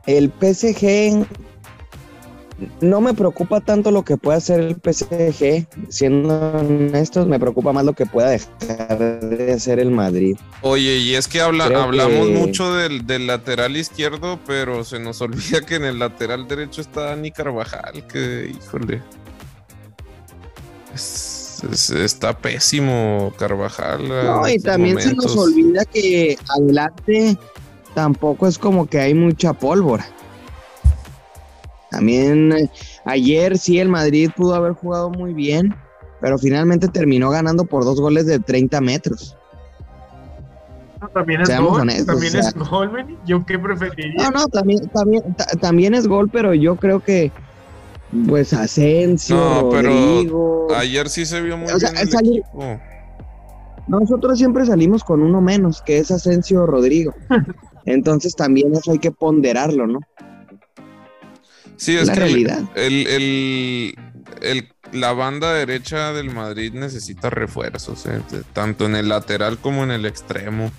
el 0.07 0.33
PSG 0.41 1.27
no 2.81 3.01
me 3.03 3.13
preocupa 3.13 3.61
tanto 3.61 3.91
lo 3.91 4.03
que 4.05 4.17
pueda 4.17 4.39
hacer 4.39 4.61
el 4.61 4.77
PSG, 4.77 5.67
siendo 5.91 6.35
honestos, 6.53 7.27
me 7.27 7.39
preocupa 7.39 7.73
más 7.73 7.85
lo 7.85 7.93
que 7.93 8.07
pueda 8.07 8.31
dejar 8.31 8.99
de 9.21 9.53
hacer 9.53 9.79
el 9.79 9.91
Madrid. 9.91 10.37
Oye, 10.63 10.97
y 10.99 11.15
es 11.15 11.29
que 11.29 11.41
habla- 11.43 11.67
Creo 11.67 11.83
hablamos 11.83 12.27
que- 12.29 12.33
mucho 12.35 12.75
del, 12.75 13.07
del 13.07 13.27
lateral 13.27 13.77
izquierdo, 13.77 14.39
pero 14.47 14.85
se 14.85 14.99
nos 14.99 15.21
olvida 15.23 15.61
que 15.61 15.75
en 15.77 15.85
el 15.85 15.99
lateral 15.99 16.49
derecho 16.49 16.81
está 16.81 17.03
Dani 17.11 17.31
Carvajal, 17.31 18.07
que 18.07 18.51
híjole. 18.59 19.03
Es- 20.95 21.63
es- 21.71 21.91
está 21.91 22.37
pésimo 22.39 23.33
Carvajal. 23.39 24.09
No, 24.09 24.49
y 24.49 24.59
también 24.59 25.01
se 25.01 25.15
nos 25.15 25.37
olvida 25.37 25.85
que 25.85 26.39
adelante 26.49 27.37
tampoco 27.95 28.47
es 28.47 28.59
como 28.59 28.87
que 28.87 28.99
hay 29.01 29.15
mucha 29.15 29.53
pólvora. 29.53 30.07
También 31.91 32.53
eh, 32.53 32.71
ayer 33.05 33.57
sí 33.59 33.79
el 33.79 33.89
Madrid 33.89 34.31
pudo 34.37 34.55
haber 34.55 34.73
jugado 34.73 35.11
muy 35.11 35.33
bien, 35.35 35.75
pero 36.21 36.39
finalmente 36.39 36.89
terminó 36.89 37.31
ganando 37.31 37.65
por 37.65 37.85
dos 37.85 38.01
goles 38.01 38.27
de 38.27 38.39
30 38.41 38.81
metros. 38.81 39.37
No, 41.01 41.09
También 41.09 41.43
es 41.43 41.49
Seamos 41.49 41.73
gol, 41.73 41.81
honestos, 41.83 42.07
también 42.07 42.37
o 42.37 42.43
sea- 42.43 42.49
es 42.51 42.55
gol, 42.71 42.91
men. 42.93 43.17
Yo 43.27 43.45
qué 43.45 43.59
preferiría. 43.59 44.25
No, 44.25 44.31
no, 44.31 44.49
también, 44.49 44.81
también, 44.89 45.23
ta- 45.35 45.47
también 45.61 45.95
es 45.95 46.07
gol, 46.09 46.29
pero 46.31 46.55
yo 46.55 46.77
creo 46.77 47.01
que 47.01 47.31
pues 48.29 48.53
Asensio, 48.53 49.37
No, 49.37 49.69
pero 49.71 49.89
Rodrigo. 49.91 50.69
Ayer 50.75 51.09
sí 51.09 51.27
se 51.27 51.41
vio 51.43 51.57
muy 51.59 51.71
O 51.71 51.79
sea, 51.79 51.91
bien 51.91 52.03
el 52.03 52.11
salir- 52.11 52.41
equipo. 52.41 52.81
Nosotros 53.89 54.39
siempre 54.39 54.65
salimos 54.67 55.05
con 55.05 55.23
uno 55.23 55.41
menos, 55.41 55.83
que 55.83 55.99
es 55.99 56.11
Asensio 56.11 56.67
Rodrigo. 56.67 57.15
Entonces 57.85 58.35
también 58.35 58.75
eso 58.75 58.91
hay 58.93 58.99
que 58.99 59.13
ponderarlo, 59.13 59.87
¿no? 59.87 60.01
Sí, 61.77 61.97
es 61.97 62.07
la 62.09 62.15
que 62.15 62.21
el- 62.21 62.27
realidad. 62.27 62.61
El, 62.75 63.07
el- 63.07 63.95
el- 64.43 64.69
la 64.93 65.13
banda 65.13 65.53
derecha 65.53 66.13
del 66.13 66.31
Madrid 66.31 66.73
necesita 66.73 67.29
refuerzos, 67.31 68.07
eh, 68.07 68.21
tanto 68.53 68.87
en 68.87 68.95
el 68.97 69.09
lateral 69.09 69.59
como 69.59 69.83
en 69.85 69.91
el 69.91 70.07
extremo. 70.07 70.71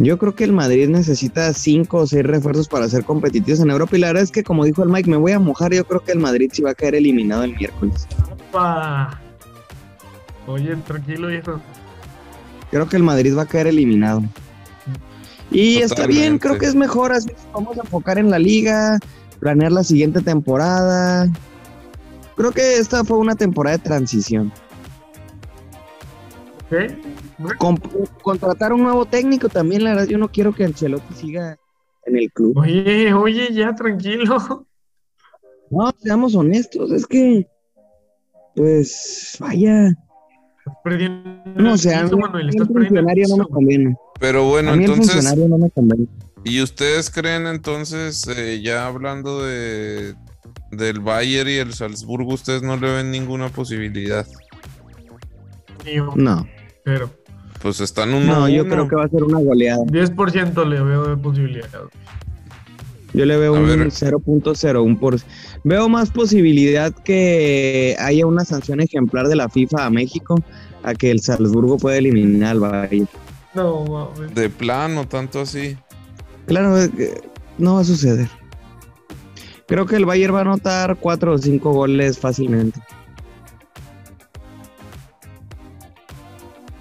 Yo 0.00 0.16
creo 0.16 0.34
que 0.36 0.44
el 0.44 0.52
Madrid 0.52 0.88
necesita 0.88 1.52
cinco 1.54 1.98
o 1.98 2.06
seis 2.06 2.22
refuerzos 2.22 2.68
para 2.68 2.88
ser 2.88 3.02
competitivos 3.04 3.58
en 3.60 3.70
Europa. 3.70 3.96
Y 3.96 4.00
la 4.00 4.08
verdad 4.08 4.22
es 4.22 4.30
que, 4.30 4.44
como 4.44 4.64
dijo 4.64 4.84
el 4.84 4.90
Mike, 4.90 5.10
me 5.10 5.16
voy 5.16 5.32
a 5.32 5.40
mojar. 5.40 5.72
Yo 5.74 5.84
creo 5.84 6.00
que 6.04 6.12
el 6.12 6.20
Madrid 6.20 6.50
sí 6.52 6.62
va 6.62 6.70
a 6.70 6.74
caer 6.74 6.94
eliminado 6.94 7.42
el 7.42 7.56
miércoles. 7.56 8.06
Pa. 8.52 9.20
Oye, 10.46 10.76
tranquilo, 10.86 11.26
viejo. 11.28 11.60
Creo 12.70 12.88
que 12.88 12.96
el 12.96 13.02
Madrid 13.02 13.36
va 13.36 13.42
a 13.42 13.46
caer 13.46 13.66
eliminado. 13.66 14.22
Y 15.50 15.78
está 15.78 16.06
bien, 16.06 16.38
creo 16.38 16.58
que 16.58 16.66
es 16.66 16.74
mejor. 16.74 17.12
Así 17.12 17.30
vamos 17.52 17.76
a 17.78 17.80
enfocar 17.80 18.18
en 18.18 18.30
la 18.30 18.38
liga, 18.38 18.98
planear 19.40 19.72
la 19.72 19.84
siguiente 19.84 20.20
temporada. 20.20 21.28
Creo 22.36 22.52
que 22.52 22.78
esta 22.78 23.04
fue 23.04 23.18
una 23.18 23.34
temporada 23.34 23.76
de 23.76 23.82
transición. 23.82 24.52
Contratar 28.22 28.72
un 28.72 28.82
nuevo 28.82 29.06
técnico 29.06 29.48
también, 29.48 29.84
la 29.84 29.90
verdad, 29.90 30.06
yo 30.06 30.18
no 30.18 30.28
quiero 30.28 30.54
que 30.54 30.64
Ancelotti 30.64 31.14
siga 31.14 31.56
en 32.04 32.16
el 32.18 32.30
club. 32.32 32.58
Oye, 32.58 33.12
oye, 33.14 33.52
ya 33.52 33.74
tranquilo. 33.74 34.66
No, 35.70 35.94
seamos 35.98 36.34
honestos, 36.34 36.92
es 36.92 37.06
que, 37.06 37.46
pues, 38.54 39.36
vaya, 39.40 39.94
perdiendo. 40.84 41.22
no, 41.56 41.72
o 41.74 41.78
sea, 41.78 41.98
el 42.00 42.04
piso, 42.04 42.18
Manuel, 42.18 42.44
mí 42.44 42.50
estás 42.50 42.68
el 42.68 42.74
perdiendo 42.74 43.00
el 43.00 43.06
funcionario 43.06 43.24
no 43.28 43.36
me 43.36 43.44
piso. 43.44 43.54
conviene. 43.54 43.96
Pero 44.20 44.44
bueno, 44.48 44.70
a 44.72 44.76
mí 44.76 44.84
el 44.84 44.90
entonces, 44.90 45.14
funcionario 45.14 45.48
no 45.48 45.58
me 45.58 45.70
conviene. 45.70 46.06
¿y 46.44 46.62
ustedes 46.62 47.10
creen 47.10 47.46
entonces, 47.46 48.26
eh, 48.28 48.60
ya 48.62 48.86
hablando 48.86 49.42
de 49.44 50.14
del 50.70 51.00
Bayern 51.00 51.48
y 51.50 51.54
el 51.54 51.72
Salzburgo, 51.74 52.34
ustedes 52.34 52.62
no 52.62 52.76
le 52.76 52.92
ven 52.92 53.10
ninguna 53.10 53.48
posibilidad? 53.48 54.26
No. 56.16 56.46
Pero. 56.84 57.10
Pues 57.62 57.80
están 57.80 58.14
uno 58.14 58.40
No, 58.40 58.48
yo 58.48 58.62
uno. 58.62 58.72
creo 58.72 58.88
que 58.88 58.96
va 58.96 59.04
a 59.04 59.08
ser 59.08 59.22
una 59.24 59.40
goleada. 59.40 59.82
10% 59.84 60.64
le 60.68 60.80
veo 60.80 61.08
de 61.08 61.16
posibilidad. 61.16 61.68
Yo 63.14 63.24
le 63.24 63.36
veo 63.36 63.56
A 63.56 63.60
un 63.60 63.66
ver. 63.66 63.78
0.01 63.88 64.98
por 64.98 65.16
Veo 65.64 65.88
más 65.88 66.10
posibilidad 66.10 66.92
que 66.92 67.96
haya 67.98 68.26
una 68.26 68.44
sanción 68.44 68.80
ejemplar 68.80 69.28
de 69.28 69.36
la 69.36 69.48
FIFA 69.48 69.86
a 69.86 69.90
México 69.90 70.36
a 70.82 70.94
que 70.94 71.10
el 71.10 71.20
Salzburgo 71.20 71.78
pueda 71.78 71.96
eliminar 71.96 72.52
al 72.52 72.60
Bayern. 72.60 73.08
No, 73.54 73.84
mames. 73.84 74.34
De 74.34 74.50
plano, 74.50 75.08
tanto 75.08 75.40
así. 75.40 75.76
Claro, 76.46 76.76
no 77.56 77.74
va 77.74 77.80
a 77.80 77.84
suceder. 77.84 78.28
Creo 79.66 79.86
que 79.86 79.96
el 79.96 80.06
Bayern 80.06 80.34
va 80.34 80.38
a 80.38 80.42
anotar 80.42 80.96
cuatro 80.96 81.32
o 81.32 81.38
cinco 81.38 81.72
goles 81.72 82.18
fácilmente. 82.18 82.80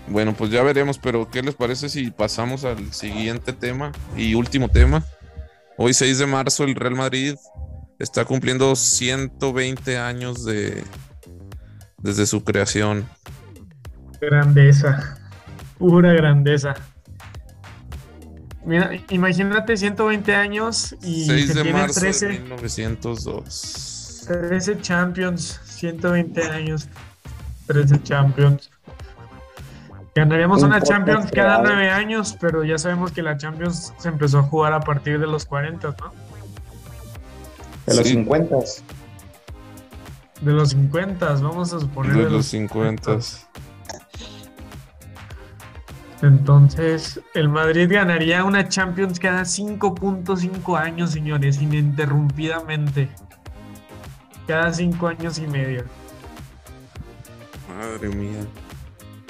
Bueno, 0.09 0.33
pues 0.33 0.51
ya 0.51 0.63
veremos, 0.63 0.97
pero 0.97 1.29
¿qué 1.29 1.41
les 1.41 1.55
parece 1.55 1.89
si 1.89 2.11
pasamos 2.11 2.63
al 2.63 2.93
siguiente 2.93 3.51
tema 3.51 3.91
y 4.15 4.35
último 4.35 4.69
tema? 4.69 5.03
Hoy 5.79 5.93
6 5.93 6.17
de 6.17 6.25
marzo 6.25 6.63
el 6.63 6.73
Real 6.73 6.95
Madrid 6.95 7.35
está 7.99 8.25
cumpliendo 8.25 8.75
120 8.75 9.97
años 9.97 10.43
de 10.43 10.83
desde 11.99 12.25
su 12.25 12.43
creación. 12.43 13.07
Grandeza. 14.19 15.19
Pura 15.77 16.13
grandeza. 16.13 16.73
Mira, 18.65 18.91
imagínate 19.09 19.77
120 19.77 20.35
años 20.35 20.95
y 21.03 21.25
6 21.25 21.47
se 21.47 21.63
de 21.63 21.71
marzo 21.71 21.99
de 21.99 22.07
13, 22.07 22.27
1902. 22.39 24.25
13 24.27 24.81
Champions, 24.81 25.61
120 25.63 26.41
años, 26.43 26.89
13 27.67 28.01
Champions. 28.01 28.71
Ganaríamos 30.17 30.63
Un 30.63 30.69
una 30.69 30.82
Champions 30.82 31.30
cada. 31.32 31.62
9 31.62 31.91
años, 31.91 32.36
pero 32.39 32.63
ya 32.63 32.80
sabemos 32.80 33.12
que 33.12 33.21
la 33.21 33.38
Champions 33.38 33.93
se 33.99 34.10
empezó 34.10 34.39
a 34.39 34.41
jugar 34.41 34.73
a 34.73 34.80
partir 34.80 35.19
de 35.19 35.27
los 35.27 35.45
40, 35.45 35.89
¿no? 35.89 36.12
De 37.86 37.95
los 37.95 38.08
Sí. 38.08 38.13
50. 38.13 38.56
De 40.41 40.51
los 40.51 40.69
50, 40.69 41.34
vamos 41.34 41.71
a 41.71 41.80
suponer. 41.80 42.15
De 42.15 42.32
los 42.32 42.47
50. 42.47 43.19
Entonces, 46.23 47.21
el 47.36 47.47
Madrid 47.47 47.88
ganaría 47.91 48.43
una 48.43 48.67
Champions 48.67 49.19
cada 49.19 49.45
5.5 49.45 50.80
años, 50.80 51.12
señores, 51.12 51.62
ininterrumpidamente. 51.62 53.08
Cada 54.47 54.73
5 54.73 55.08
años 55.10 55.38
y 55.38 55.45
medio. 55.45 55.84
Madre 57.77 58.10
mía. 58.10 58.39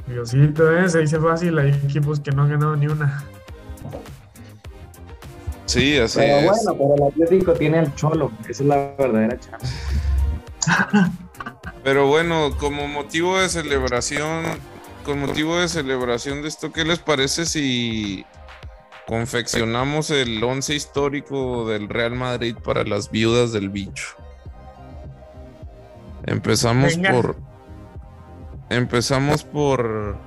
Diosito, 0.07 0.75
¿eh? 0.77 0.89
se 0.89 0.99
dice 0.99 1.19
fácil, 1.19 1.57
hay 1.59 1.69
equipos 1.71 2.19
que 2.19 2.31
no 2.31 2.43
han 2.43 2.51
ganado 2.51 2.75
ni 2.75 2.87
una. 2.87 3.23
Sí, 5.65 5.97
así 5.97 6.19
Pero 6.19 6.37
es. 6.37 6.45
bueno, 6.45 6.77
pero 6.77 6.95
el 6.95 7.03
Atlético 7.11 7.53
tiene 7.53 7.79
el 7.79 7.93
Cholo. 7.95 8.31
Esa 8.47 8.51
es 8.51 8.61
la 8.61 8.95
verdadera 8.97 9.37
chamba. 9.37 11.11
Pero 11.83 12.07
bueno, 12.07 12.55
como 12.57 12.87
motivo 12.87 13.37
de 13.39 13.47
celebración, 13.47 14.43
con 15.05 15.19
motivo 15.19 15.57
de 15.57 15.69
celebración 15.69 16.41
de 16.41 16.49
esto, 16.49 16.73
¿qué 16.73 16.83
les 16.83 16.99
parece 16.99 17.45
si 17.45 18.25
confeccionamos 19.07 20.09
el 20.09 20.43
once 20.43 20.73
histórico 20.75 21.67
del 21.69 21.87
Real 21.87 22.15
Madrid 22.15 22.55
para 22.61 22.83
las 22.83 23.09
viudas 23.09 23.53
del 23.53 23.69
bicho? 23.69 24.07
Empezamos 26.25 26.95
Venga. 26.97 27.11
por 27.11 27.37
empezamos 28.69 29.43
por 29.43 30.17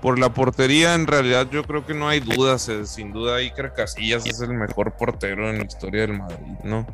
por 0.00 0.18
la 0.18 0.32
portería, 0.32 0.94
en 0.94 1.06
realidad 1.06 1.46
yo 1.50 1.62
creo 1.64 1.84
que 1.84 1.92
no 1.92 2.08
hay 2.08 2.20
dudas, 2.20 2.68
eh, 2.70 2.86
sin 2.86 3.12
duda 3.12 3.36
Iker 3.36 3.74
Casillas 3.74 4.24
es 4.26 4.40
el 4.40 4.54
mejor 4.54 4.92
portero 4.96 5.50
en 5.50 5.58
la 5.58 5.64
historia 5.64 6.00
del 6.02 6.16
Madrid, 6.18 6.56
¿no? 6.64 6.86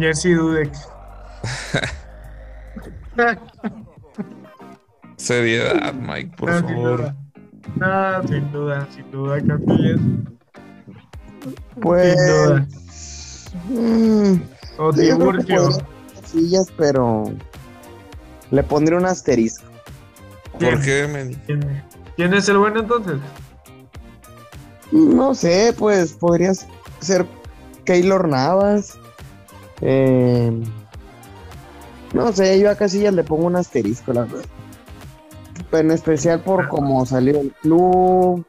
Jersey 0.00 0.32
Dudek. 0.34 0.72
Seriedad, 5.16 5.94
Mike, 5.94 6.36
por 6.36 6.50
No, 6.50 6.58
sin 6.58 6.68
favor. 6.68 7.00
duda. 7.00 7.16
No, 7.76 8.28
sin 8.28 8.52
duda, 8.52 8.88
sin 8.92 9.10
duda, 9.10 9.38
Casillas. 9.40 10.00
Pues. 11.80 12.16
Sin 12.16 12.26
duda. 12.26 12.66
mm, 13.68 14.42
O 14.78 14.92
Casillas, 16.20 16.66
pero 16.76 17.24
le 18.52 18.62
pondré 18.62 18.96
un 18.96 19.06
asterisco. 19.06 19.64
¿Por 20.52 20.80
qué, 20.82 21.08
men? 21.08 21.34
¿Quién, 21.46 21.82
quién 22.14 22.34
es 22.34 22.48
el 22.48 22.58
bueno 22.58 22.80
entonces? 22.80 23.16
No 24.92 25.34
sé, 25.34 25.74
pues 25.76 26.12
podría 26.12 26.52
ser 27.00 27.26
Keylor 27.84 28.28
Navas. 28.28 28.98
Eh, 29.80 30.52
no 32.12 32.32
sé, 32.32 32.60
yo 32.60 32.70
a 32.70 32.76
Casillas 32.76 33.14
le 33.14 33.24
pongo 33.24 33.46
un 33.46 33.56
asterisco, 33.56 34.12
la 34.12 34.22
verdad. 34.22 34.44
En 35.72 35.90
especial 35.90 36.42
por 36.42 36.68
cómo 36.68 37.06
salió 37.06 37.40
el 37.40 37.50
club, 37.62 38.44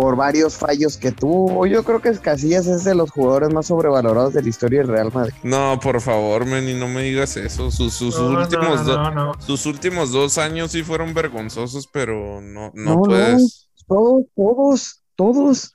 por 0.00 0.16
varios 0.16 0.56
fallos 0.56 0.96
que 0.96 1.12
tuvo. 1.12 1.66
Yo 1.66 1.84
creo 1.84 2.00
que 2.00 2.10
Casillas 2.18 2.66
es 2.66 2.82
de 2.82 2.96
los 2.96 3.12
jugadores 3.12 3.52
más 3.54 3.66
sobrevalorados 3.68 4.34
de 4.34 4.42
la 4.42 4.48
historia 4.48 4.80
del 4.80 4.88
Real 4.88 5.12
Madrid. 5.12 5.34
No, 5.44 5.78
por 5.80 6.00
favor, 6.00 6.46
men, 6.46 6.68
y 6.68 6.74
no 6.74 6.88
me 6.88 7.02
digas 7.02 7.36
eso. 7.36 7.70
Sus, 7.70 7.94
sus 7.94 8.18
No, 8.18 8.30
no, 8.30 8.40
últimos 8.40 8.84
no, 8.86 9.10
no. 9.12 9.32
sus 9.38 9.66
últimos 9.66 10.10
dos 10.10 10.36
años 10.38 10.72
sí 10.72 10.82
fueron 10.82 11.14
vergonzosos, 11.14 11.86
pero 11.86 12.40
no, 12.40 12.72
no, 12.74 12.84
No, 12.84 12.94
no. 12.96 13.02
puedes. 13.02 13.68
Todos, 13.86 14.24
todos, 14.34 15.02
todos. 15.14 15.74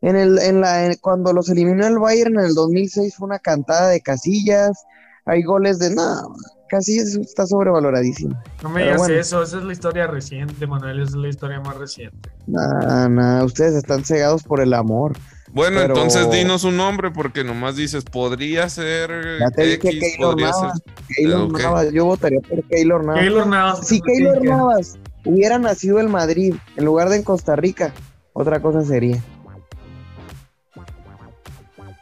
En 0.00 0.16
el, 0.16 0.38
en 0.40 0.60
la, 0.60 0.86
en- 0.86 0.96
cuando 1.00 1.32
los 1.32 1.48
eliminó 1.48 1.86
el 1.86 2.00
Bayern 2.00 2.36
en 2.40 2.46
el 2.46 2.54
2006 2.54 3.14
fue 3.16 3.26
una 3.28 3.38
cantada 3.38 3.88
de 3.90 4.00
Casillas. 4.00 4.82
Hay 5.26 5.42
goles 5.42 5.78
de 5.78 5.94
no, 5.94 6.34
Casillas 6.68 7.14
está 7.16 7.46
sobrevaloradísimo. 7.46 8.34
No 8.62 8.68
me 8.68 8.74
Pero 8.80 8.84
digas 8.86 8.98
bueno. 8.98 9.14
eso, 9.20 9.42
esa 9.42 9.58
es 9.58 9.64
la 9.64 9.72
historia 9.72 10.06
reciente, 10.06 10.66
Manuel, 10.66 11.00
esa 11.00 11.10
es 11.10 11.16
la 11.16 11.28
historia 11.28 11.60
más 11.60 11.76
reciente. 11.76 12.30
Nah, 12.46 13.08
nah, 13.08 13.44
ustedes 13.44 13.74
están 13.74 14.04
cegados 14.04 14.42
por 14.42 14.60
el 14.60 14.74
amor. 14.74 15.12
Bueno, 15.52 15.78
Pero- 15.80 15.94
entonces 15.94 16.30
dinos 16.30 16.64
un 16.64 16.76
nombre, 16.76 17.10
porque 17.12 17.44
nomás 17.44 17.76
dices, 17.76 18.04
podría 18.04 18.68
ser 18.68 19.38
Ya 19.40 19.50
te 19.50 19.62
dije 19.62 19.74
X, 19.88 20.00
Keylor 20.00 20.30
podría 20.32 20.52
ser. 20.52 20.62
Navas. 20.62 20.82
Keylor 21.16 21.40
Ok. 21.42 21.58
Navas, 21.60 21.92
yo 21.92 22.04
votaría 22.06 22.40
por 22.40 22.62
Keylor 22.64 23.04
Navas. 23.04 23.20
Keylor 23.20 23.46
Navas. 23.46 23.86
Si 23.86 24.00
Keylor 24.00 24.42
Navas 24.44 24.98
hubiera 25.24 25.58
nacido 25.58 26.00
en 26.00 26.10
Madrid 26.10 26.54
en 26.76 26.84
lugar 26.84 27.08
de 27.08 27.16
en 27.16 27.22
Costa 27.22 27.54
Rica, 27.56 27.92
otra 28.32 28.60
cosa 28.60 28.82
sería. 28.84 29.22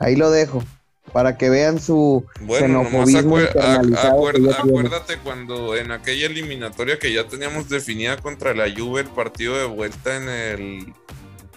Ahí 0.00 0.16
lo 0.16 0.30
dejo, 0.30 0.62
para 1.12 1.36
que 1.36 1.50
vean 1.50 1.78
su 1.80 2.24
Bueno, 2.40 2.84
nomás 2.84 3.10
acuer- 3.14 3.50
acuérdate 4.58 5.18
cuando 5.18 5.76
en 5.76 5.90
aquella 5.92 6.26
eliminatoria 6.26 6.98
que 6.98 7.12
ya 7.12 7.26
teníamos 7.28 7.68
definida 7.68 8.16
contra 8.16 8.54
la 8.54 8.64
Juve, 8.74 9.02
el 9.02 9.08
partido 9.08 9.56
de 9.58 9.66
vuelta 9.66 10.16
en 10.16 10.28
el... 10.28 10.94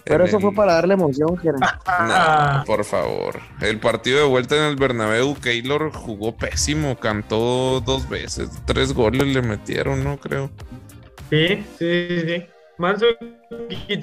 Pero 0.04 0.22
en 0.22 0.28
eso 0.28 0.36
el- 0.36 0.42
fue 0.42 0.52
para 0.54 0.74
darle 0.74 0.94
emoción, 0.94 1.36
No, 1.42 2.64
por 2.64 2.84
favor. 2.84 3.40
El 3.60 3.80
partido 3.80 4.18
de 4.20 4.26
vuelta 4.26 4.56
en 4.56 4.62
el 4.64 4.76
Bernabéu, 4.76 5.34
Keylor 5.34 5.90
jugó 5.92 6.36
pésimo, 6.36 6.96
cantó 6.96 7.80
dos 7.80 8.08
veces, 8.08 8.50
tres 8.66 8.92
goles 8.92 9.26
le 9.26 9.42
metieron, 9.42 10.04
¿no? 10.04 10.18
Creo. 10.18 10.50
sí, 11.30 11.64
sí, 11.78 12.06
sí, 12.08 12.20
sí. 12.20 12.46
Manso 12.78 13.06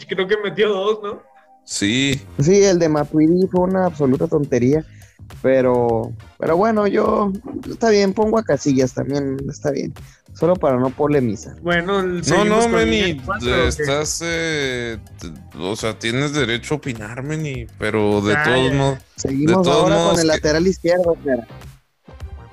creo 0.10 0.28
que 0.28 0.38
metió 0.44 0.70
dos, 0.70 1.00
¿no? 1.04 1.22
Sí, 1.64 2.20
Sí, 2.40 2.62
el 2.64 2.80
de 2.80 2.90
Matuidi 2.90 3.48
fue 3.48 3.62
una 3.62 3.86
absoluta 3.86 4.28
tontería. 4.28 4.84
Pero, 5.42 6.14
pero 6.40 6.56
bueno, 6.56 6.88
yo 6.88 7.32
está 7.70 7.90
bien, 7.90 8.14
pongo 8.14 8.38
a 8.40 8.44
Casillas 8.44 8.94
también, 8.94 9.38
está 9.50 9.72
bien. 9.72 9.94
Solo 10.34 10.56
para 10.56 10.78
no 10.78 10.90
polemizar. 10.90 11.60
Bueno, 11.62 12.00
el- 12.00 12.22
no, 12.28 12.46
no, 12.46 12.68
Meni, 12.70 13.22
estás, 13.68 14.22
eh, 14.24 14.98
o 15.60 15.76
sea, 15.76 16.00
tienes 16.00 16.34
derecho 16.34 16.76
a 16.76 16.78
opinar, 16.78 17.22
Meni, 17.24 17.68
pero 17.78 18.22
de 18.22 18.36
todos 18.44 18.74
modos, 18.74 18.98
Seguimos 19.16 19.64
todos 19.64 19.84
ahora 19.84 19.96
modos 19.96 20.12
con 20.12 20.20
el 20.22 20.26
que- 20.28 20.36
lateral 20.36 20.68
izquierdo, 20.68 21.18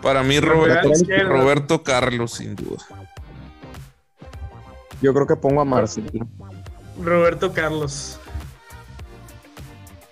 para 0.02 0.22
mí 0.22 0.34
Lateral 0.40 0.82
Roberto, 1.28 1.82
Carlos, 1.82 2.32
sin 2.32 2.54
duda. 2.56 2.82
Yo 5.00 5.14
creo 5.14 5.26
que 5.26 5.36
pongo 5.36 5.60
a 5.60 5.64
Marcelo. 5.64 6.10
Roberto 7.02 7.52
Carlos. 7.52 8.18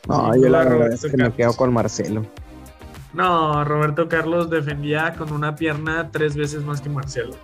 No, 0.07 0.35
yo 0.37 0.48
la 0.48 0.59
verdad 0.61 0.72
Roberto 0.72 0.94
es 0.94 1.00
que 1.02 1.16
me 1.18 1.22
Carlos. 1.24 1.37
quedo 1.37 1.52
con 1.54 1.72
Marcelo. 1.74 2.26
No, 3.18 3.64
Roberto 3.64 4.09
Carlos 4.09 4.48
defendía 4.48 5.12
con 5.14 5.33
una 5.33 5.57
pierna 5.57 6.11
tres 6.12 6.37
veces 6.37 6.62
más 6.62 6.81
que 6.81 6.88
Marcelo. 6.88 7.35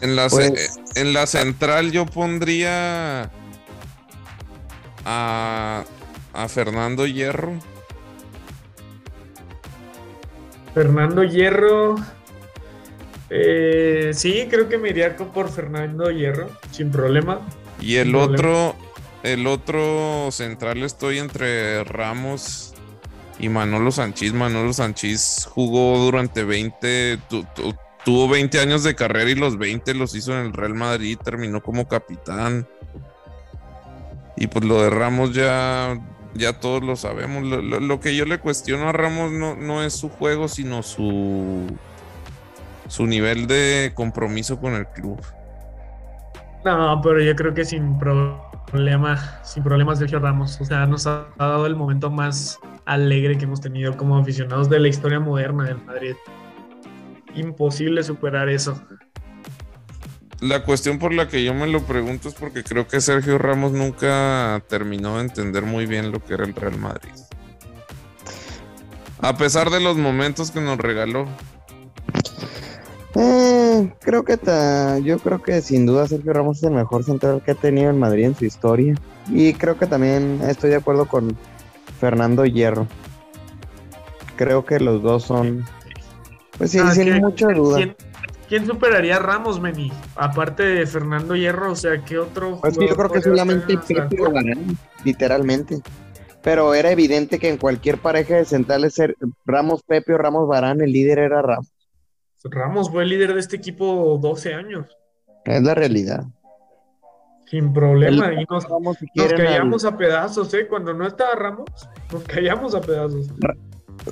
En 0.00 0.16
la, 0.16 0.26
Pues- 0.30 0.80
en 0.94 1.12
la 1.12 1.26
central 1.26 1.92
yo 1.92 2.06
pondría 2.06 3.30
a, 5.04 5.84
a 6.32 6.48
Fernando 6.48 7.06
Hierro. 7.06 7.52
Fernando 10.72 11.22
Hierro. 11.22 11.96
Eh, 13.28 14.12
sí, 14.14 14.46
creo 14.48 14.66
que 14.70 14.78
me 14.78 14.88
iría 14.88 15.14
por 15.14 15.50
Fernando 15.50 16.10
Hierro, 16.10 16.48
sin 16.70 16.90
problema. 16.90 17.42
Y 17.82 17.96
el 17.96 18.14
otro, 18.14 18.74
el 19.22 19.46
otro 19.46 20.30
central 20.30 20.82
estoy 20.82 21.18
entre 21.18 21.84
Ramos 21.84 22.74
y 23.38 23.48
Manolo 23.48 23.90
Sanchís. 23.90 24.32
Manolo 24.32 24.72
Sanchís 24.72 25.46
jugó 25.50 25.98
durante 25.98 26.44
20, 26.44 27.18
tuvo 28.04 28.28
20 28.28 28.60
años 28.60 28.82
de 28.82 28.94
carrera 28.94 29.30
y 29.30 29.34
los 29.34 29.58
20 29.58 29.94
los 29.94 30.14
hizo 30.14 30.38
en 30.38 30.46
el 30.46 30.52
Real 30.52 30.74
Madrid, 30.74 31.18
terminó 31.22 31.62
como 31.62 31.88
capitán. 31.88 32.66
Y 34.36 34.46
pues 34.46 34.64
lo 34.64 34.82
de 34.82 34.90
Ramos 34.90 35.34
ya, 35.34 36.00
ya 36.34 36.58
todos 36.60 36.82
lo 36.82 36.96
sabemos. 36.96 37.44
Lo, 37.44 38.00
que 38.00 38.16
yo 38.16 38.24
le 38.24 38.38
cuestiono 38.38 38.88
a 38.88 38.92
Ramos 38.92 39.32
no, 39.32 39.54
no 39.54 39.82
es 39.82 39.92
su 39.92 40.08
juego, 40.08 40.48
sino 40.48 40.82
su 40.82 41.66
su 42.90 43.06
nivel 43.06 43.46
de 43.46 43.92
compromiso 43.94 44.60
con 44.60 44.74
el 44.74 44.86
club. 44.86 45.20
No, 46.64 47.00
pero 47.02 47.20
yo 47.22 47.34
creo 47.34 47.54
que 47.54 47.64
sin 47.64 47.98
problema, 47.98 49.40
sin 49.42 49.62
problemas 49.62 49.98
Sergio 49.98 50.18
Ramos. 50.18 50.60
O 50.60 50.64
sea, 50.64 50.86
nos 50.86 51.06
ha 51.06 51.26
dado 51.38 51.66
el 51.66 51.74
momento 51.74 52.10
más 52.10 52.58
alegre 52.84 53.38
que 53.38 53.44
hemos 53.44 53.60
tenido 53.60 53.96
como 53.96 54.18
aficionados 54.18 54.68
de 54.68 54.78
la 54.78 54.88
historia 54.88 55.20
moderna 55.20 55.64
del 55.64 55.82
Madrid. 55.84 56.14
Imposible 57.34 58.02
superar 58.02 58.48
eso. 58.48 58.80
La 60.40 60.64
cuestión 60.64 60.98
por 60.98 61.12
la 61.12 61.28
que 61.28 61.44
yo 61.44 61.52
me 61.52 61.66
lo 61.66 61.82
pregunto 61.82 62.28
es 62.28 62.34
porque 62.34 62.64
creo 62.64 62.88
que 62.88 63.00
Sergio 63.00 63.36
Ramos 63.36 63.72
nunca 63.72 64.62
terminó 64.68 65.16
de 65.16 65.22
entender 65.22 65.64
muy 65.64 65.86
bien 65.86 66.10
lo 66.12 66.24
que 66.24 66.34
era 66.34 66.44
el 66.44 66.54
Real 66.54 66.78
Madrid. 66.78 67.10
A 69.20 69.36
pesar 69.36 69.68
de 69.68 69.80
los 69.80 69.98
momentos 69.98 70.50
que 70.50 70.62
nos 70.62 70.78
regaló. 70.78 71.26
Eh, 73.16 73.59
creo 74.00 74.24
que 74.24 74.38
yo 75.04 75.18
creo 75.18 75.42
que 75.42 75.60
sin 75.60 75.86
duda 75.86 76.06
Sergio 76.06 76.32
Ramos 76.32 76.58
es 76.58 76.64
el 76.64 76.72
mejor 76.72 77.04
central 77.04 77.42
que 77.44 77.52
ha 77.52 77.54
tenido 77.54 77.90
en 77.90 77.98
Madrid 77.98 78.24
en 78.24 78.34
su 78.34 78.44
historia. 78.44 78.94
Y 79.28 79.54
creo 79.54 79.78
que 79.78 79.86
también 79.86 80.40
estoy 80.42 80.70
de 80.70 80.76
acuerdo 80.76 81.06
con 81.06 81.36
Fernando 82.00 82.44
Hierro. 82.44 82.86
Creo 84.36 84.64
que 84.64 84.80
los 84.80 85.02
dos 85.02 85.24
son. 85.24 85.64
Pues 86.56 86.70
sí, 86.70 86.78
ah, 86.78 86.92
sin 86.92 87.20
mucha 87.20 87.48
duda. 87.48 87.94
¿quién, 88.48 88.66
superaría 88.66 89.16
a 89.16 89.18
Ramos, 89.18 89.60
Meni? 89.60 89.92
Aparte 90.16 90.62
de 90.62 90.86
Fernando 90.86 91.36
Hierro, 91.36 91.72
o 91.72 91.76
sea, 91.76 92.04
¿qué 92.04 92.18
otro? 92.18 92.58
Pues 92.60 92.76
yo 92.76 92.96
creo 92.96 93.10
que 93.10 93.22
solamente 93.22 93.78
Pepe 93.78 94.16
literalmente. 95.04 95.80
Pero 96.42 96.74
era 96.74 96.90
evidente 96.90 97.38
que 97.38 97.50
en 97.50 97.58
cualquier 97.58 97.98
pareja 97.98 98.36
de 98.36 98.46
centrales, 98.46 98.94
Ramos 99.44 99.82
Pepe 99.82 100.14
o 100.14 100.18
Ramos 100.18 100.48
Barán, 100.48 100.80
el 100.80 100.92
líder 100.92 101.18
era 101.18 101.42
Ramos. 101.42 101.70
Ramos 102.44 102.90
fue 102.90 103.02
el 103.02 103.10
líder 103.10 103.34
de 103.34 103.40
este 103.40 103.56
equipo 103.56 104.18
12 104.20 104.54
años. 104.54 104.86
Es 105.44 105.62
la 105.62 105.74
realidad. 105.74 106.24
Sin 107.46 107.72
problema. 107.72 108.32
y 108.32 108.44
nos, 108.48 108.66
callamos 109.36 109.84
a 109.84 109.96
pedazos, 109.96 110.54
¿eh? 110.54 110.68
Cuando 110.68 110.94
no 110.94 111.06
estaba 111.06 111.34
Ramos, 111.34 111.68
nos 112.12 112.22
callamos 112.22 112.74
a 112.74 112.80
pedazos. 112.80 113.28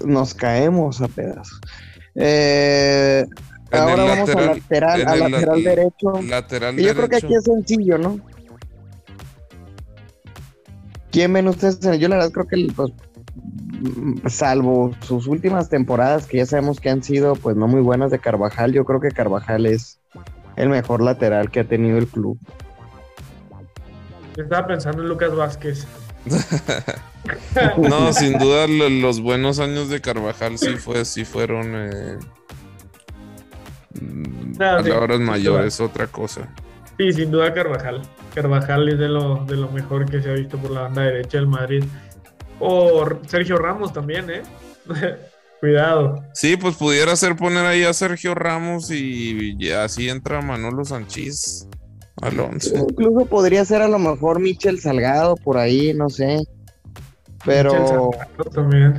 Nos 0.04 0.34
caemos 0.34 1.00
a 1.00 1.08
pedazos. 1.08 1.60
Eh, 2.16 3.24
ahora 3.70 4.04
vamos 4.04 4.30
a 4.30 4.40
lateral, 4.40 5.06
a 5.06 5.16
lateral 5.16 5.62
derecho. 5.62 6.22
Lateral 6.28 6.80
y 6.80 6.84
yo 6.84 6.94
creo 6.94 7.08
que 7.08 7.16
aquí 7.16 7.34
es 7.34 7.44
sencillo, 7.44 7.96
¿no? 7.96 8.18
¿Quién 11.12 11.32
ven 11.32 11.48
ustedes? 11.48 11.78
Yo 11.98 12.08
la 12.08 12.16
verdad 12.16 12.32
creo 12.32 12.46
que 12.46 12.72
pues, 12.74 12.92
salvo 14.26 14.92
sus 15.00 15.26
últimas 15.26 15.68
temporadas 15.68 16.26
que 16.26 16.38
ya 16.38 16.46
sabemos 16.46 16.80
que 16.80 16.90
han 16.90 17.02
sido 17.02 17.34
pues 17.34 17.56
no 17.56 17.68
muy 17.68 17.80
buenas 17.80 18.10
de 18.10 18.18
Carvajal, 18.18 18.72
yo 18.72 18.84
creo 18.84 19.00
que 19.00 19.10
Carvajal 19.10 19.66
es 19.66 20.00
el 20.56 20.68
mejor 20.68 21.02
lateral 21.02 21.50
que 21.50 21.60
ha 21.60 21.64
tenido 21.64 21.98
el 21.98 22.06
club. 22.06 22.38
Estaba 24.36 24.66
pensando 24.66 25.02
en 25.02 25.08
Lucas 25.08 25.34
Vázquez. 25.34 25.86
no, 27.78 28.12
sin 28.12 28.38
duda 28.38 28.66
los 28.66 29.20
buenos 29.20 29.58
años 29.60 29.88
de 29.88 30.00
Carvajal 30.00 30.58
sí 30.58 30.76
fue, 30.76 31.04
sí 31.04 31.24
fueron 31.24 31.72
eh, 31.74 32.18
palabras 34.58 35.20
mayores, 35.20 35.80
otra 35.80 36.06
cosa. 36.06 36.48
Sí, 36.96 37.12
sin 37.12 37.30
duda 37.30 37.52
Carvajal. 37.54 38.02
Carvajal 38.34 38.88
es 38.88 38.98
de 38.98 39.08
lo, 39.08 39.44
de 39.44 39.56
lo 39.56 39.70
mejor 39.70 40.10
que 40.10 40.20
se 40.20 40.30
ha 40.30 40.34
visto 40.34 40.58
por 40.58 40.72
la 40.72 40.82
banda 40.82 41.02
derecha 41.02 41.38
del 41.38 41.46
Madrid. 41.46 41.84
O 42.60 43.06
Sergio 43.26 43.56
Ramos 43.56 43.92
también, 43.92 44.30
¿eh? 44.30 44.42
Cuidado. 45.60 46.24
Sí, 46.34 46.56
pues 46.56 46.76
pudiera 46.76 47.16
ser 47.16 47.34
poner 47.34 47.66
ahí 47.66 47.82
a 47.82 47.92
Sergio 47.92 48.34
Ramos 48.34 48.90
y, 48.90 49.70
así 49.72 50.08
entra 50.08 50.40
Manolo 50.40 50.84
Sanchís 50.84 51.66
Alonso. 52.22 52.86
Incluso 52.88 53.26
podría 53.26 53.64
ser 53.64 53.82
a 53.82 53.88
lo 53.88 53.98
mejor 53.98 54.40
Michel 54.40 54.80
Salgado 54.80 55.36
por 55.36 55.58
ahí, 55.58 55.92
no 55.94 56.08
sé. 56.08 56.44
Pero. 57.44 58.10
también. 58.52 58.98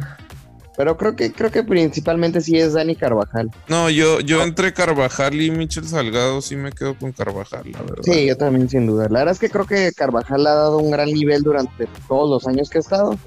Pero 0.80 0.96
creo 0.96 1.14
que 1.14 1.34
creo 1.34 1.52
que 1.52 1.62
principalmente 1.62 2.40
sí 2.40 2.58
es 2.58 2.72
Dani 2.72 2.96
Carvajal. 2.96 3.52
No, 3.68 3.90
yo, 3.90 4.22
yo 4.22 4.42
entre 4.42 4.72
Carvajal 4.72 5.42
y 5.42 5.52
Michel 5.52 5.86
Salgado 5.86 6.42
sí 6.42 6.56
me 6.56 6.72
quedo 6.72 6.98
con 6.98 7.12
Carvajal, 7.12 7.70
la 7.70 7.82
verdad. 7.82 8.04
Sí, 8.04 8.26
yo 8.26 8.38
también 8.38 8.70
sin 8.70 8.88
duda. 8.88 9.10
La 9.10 9.20
verdad 9.20 9.34
es 9.34 9.40
que 9.40 9.50
creo 9.50 9.66
que 9.66 9.92
Carvajal 9.92 10.48
ha 10.48 10.54
dado 10.56 10.78
un 10.78 10.90
gran 10.90 11.10
nivel 11.12 11.44
durante 11.44 11.86
todos 12.08 12.30
los 12.30 12.48
años 12.48 12.70
que 12.70 12.78
ha 12.78 12.82
estado. 12.82 13.18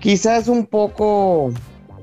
Quizás 0.00 0.48
un 0.48 0.66
poco. 0.66 1.52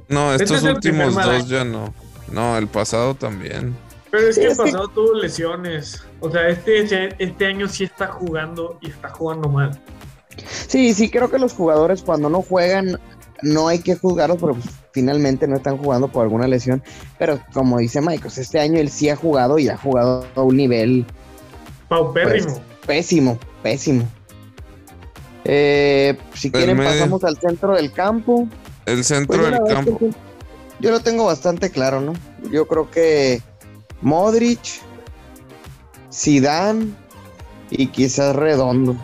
No, 0.08 0.32
este 0.32 0.46
estos 0.46 0.64
últimos 0.64 1.16
dos 1.16 1.50
ya 1.50 1.64
no. 1.64 1.94
No, 2.32 2.58
el 2.58 2.68
pasado 2.68 3.16
también. 3.16 3.76
Pero 4.12 4.28
es 4.28 4.38
que 4.38 4.46
el 4.46 4.56
pasado 4.56 4.88
tuvo 4.90 5.16
lesiones. 5.16 6.04
O 6.20 6.32
sea, 6.32 6.48
este, 6.48 7.16
este 7.20 7.46
año 7.46 7.68
sí 7.68 7.84
está 7.84 8.08
jugando 8.08 8.78
y 8.82 8.90
está 8.90 9.10
jugando 9.10 9.50
mal. 9.50 9.80
Sí, 10.68 10.94
sí, 10.94 11.10
creo 11.10 11.30
que 11.30 11.40
los 11.40 11.54
jugadores 11.54 12.04
cuando 12.04 12.30
no 12.30 12.42
juegan 12.42 13.00
no 13.42 13.68
hay 13.68 13.80
que 13.80 13.96
juzgarlos 13.96 14.38
porque 14.38 14.60
pues, 14.60 14.76
finalmente 14.92 15.48
no 15.48 15.58
están 15.58 15.78
jugando 15.78 16.08
por 16.08 16.24
alguna 16.24 16.48
lesión. 16.48 16.84
Pero 17.18 17.40
como 17.54 17.80
dice 17.80 18.02
Michael, 18.02 18.34
este 18.36 18.60
año 18.60 18.80
él 18.80 18.90
sí 18.90 19.10
ha 19.10 19.16
jugado 19.16 19.60
y 19.60 19.70
ha 19.70 19.78
jugado 19.78 20.26
a 20.36 20.42
un 20.42 20.56
nivel. 20.56 21.06
Paupérrimo. 21.88 22.54
Pues, 22.54 22.62
pésimo, 22.86 23.38
pésimo. 23.64 24.08
Eh, 25.50 26.18
si 26.34 26.52
quieren, 26.52 26.78
pasamos 26.78 27.24
al 27.24 27.38
centro 27.40 27.74
del 27.76 27.94
campo. 27.94 28.48
El 28.86 29.04
centro 29.06 29.40
pues, 29.40 29.52
del 29.52 29.64
campo. 29.64 30.00
Yo 30.80 30.92
lo 30.92 31.00
tengo 31.00 31.26
bastante 31.26 31.72
claro, 31.72 32.02
¿no? 32.02 32.14
Yo 32.52 32.68
creo 32.68 32.92
que 32.92 33.42
Modric, 34.02 34.60
Zidane 36.14 36.94
y 37.70 37.88
quizás 37.88 38.36
Redondo. 38.36 38.98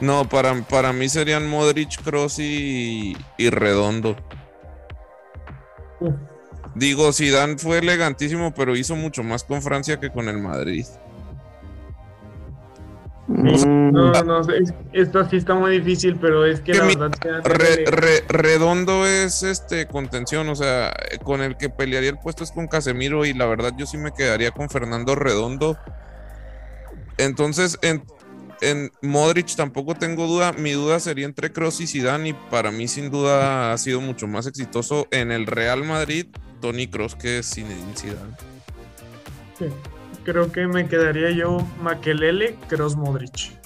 No, 0.00 0.28
para, 0.28 0.62
para 0.62 0.92
mí 0.92 1.08
serían 1.08 1.48
Modric, 1.48 2.00
Cross 2.02 2.38
y, 2.38 3.16
Redondo. 3.36 4.16
Digo, 6.76 7.12
Zidane 7.12 7.58
fue 7.58 7.78
elegantísimo, 7.78 8.54
pero 8.54 8.76
hizo 8.76 8.94
mucho 8.94 9.24
más 9.24 9.42
con 9.42 9.62
Francia 9.62 9.98
que 9.98 10.10
con 10.10 10.28
el 10.28 10.38
Madrid. 10.38 10.86
No, 13.28 14.10
no, 14.24 14.40
esto 14.94 15.28
sí 15.28 15.36
está 15.36 15.54
muy 15.54 15.78
difícil, 15.78 16.16
pero 16.16 16.46
es 16.46 16.60
que, 16.62 16.72
la 16.72 16.86
verdad 16.86 17.10
Redondo 18.26 19.06
es 19.06 19.42
este 19.42 19.86
contención, 19.86 20.48
o 20.48 20.56
sea, 20.56 20.96
con 21.24 21.42
el 21.42 21.58
que 21.58 21.68
pelearía 21.68 22.08
el 22.08 22.18
puesto 22.18 22.42
es 22.42 22.50
con 22.50 22.68
Casemiro 22.68 23.26
y 23.26 23.34
la 23.34 23.44
verdad 23.44 23.72
yo 23.76 23.84
sí 23.84 23.98
me 23.98 24.12
quedaría 24.12 24.50
con 24.50 24.70
Fernando 24.70 25.14
Redondo. 25.14 25.76
Entonces, 27.18 27.78
en, 27.82 28.02
en 28.62 28.90
Modric 29.02 29.54
tampoco 29.54 29.94
tengo 29.94 30.26
duda, 30.26 30.54
mi 30.54 30.72
duda 30.72 30.98
sería 30.98 31.26
entre 31.26 31.52
Kroos 31.52 31.82
y 31.82 31.86
Zidane 31.86 32.30
y 32.30 32.32
para 32.32 32.70
mí 32.70 32.88
sin 32.88 33.10
duda 33.10 33.74
ha 33.74 33.78
sido 33.78 34.00
mucho 34.00 34.26
más 34.26 34.46
exitoso 34.46 35.06
en 35.10 35.32
el 35.32 35.46
Real 35.46 35.84
Madrid 35.84 36.28
Tony 36.62 36.86
Kroos 36.86 37.14
que 37.14 37.42
Zinedine 37.42 37.94
Zidane. 37.94 38.36
Sí 39.58 39.66
creo 40.28 40.52
que 40.52 40.66
me 40.66 40.86
quedaría 40.86 41.30
yo 41.30 41.66
Makelele, 41.80 42.54
Cross 42.68 42.96
Modric. 42.96 43.56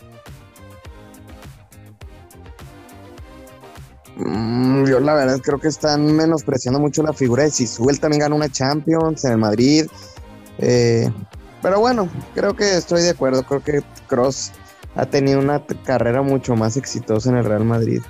Mm, 4.17 4.85
yo 4.85 5.01
la 5.01 5.15
verdad 5.15 5.41
creo 5.43 5.59
que 5.59 5.67
están 5.67 6.15
menospreciando 6.15 6.79
mucho 6.79 7.03
la 7.03 7.13
figura 7.13 7.43
de 7.43 7.51
Sisu. 7.51 7.91
Él 7.91 7.99
también 7.99 8.21
ganó 8.21 8.37
una 8.37 8.49
Champions 8.49 9.25
en 9.25 9.33
el 9.33 9.39
Madrid. 9.39 9.87
Eh, 10.59 11.11
pero 11.63 11.81
bueno, 11.81 12.09
creo 12.35 12.55
que 12.55 12.77
estoy 12.77 13.03
de 13.03 13.11
acuerdo. 13.11 13.43
Creo 13.43 13.63
que 13.65 13.83
Cross 14.07 14.53
ha 14.95 15.07
tenido 15.07 15.41
una 15.41 15.65
carrera 15.85 16.23
mucho 16.23 16.55
más 16.55 16.77
exitosa 16.77 17.31
en 17.31 17.39
el 17.39 17.45
Real 17.45 17.65
Madrid. 17.65 18.03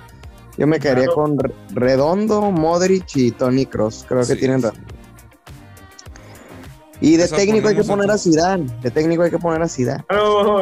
Yo 0.59 0.67
me 0.67 0.79
quedaría 0.79 1.07
con 1.07 1.39
Redondo, 1.71 2.51
Modric 2.51 3.15
y 3.15 3.31
Tony 3.31 3.65
Cross. 3.65 4.05
Creo 4.07 4.23
que 4.27 4.35
tienen 4.35 4.61
razón. 4.61 4.92
Y 7.03 7.17
de 7.17 7.27
técnico 7.27 7.67
hay 7.67 7.75
que 7.75 7.83
poner 7.83 8.09
a 8.09 8.17
Zidane. 8.17 8.65
De 8.81 8.89
técnico 8.89 9.23
hay 9.23 9.29
que 9.29 9.37
poner 9.37 9.61
a 9.61 9.67
Zidane. 9.67 10.05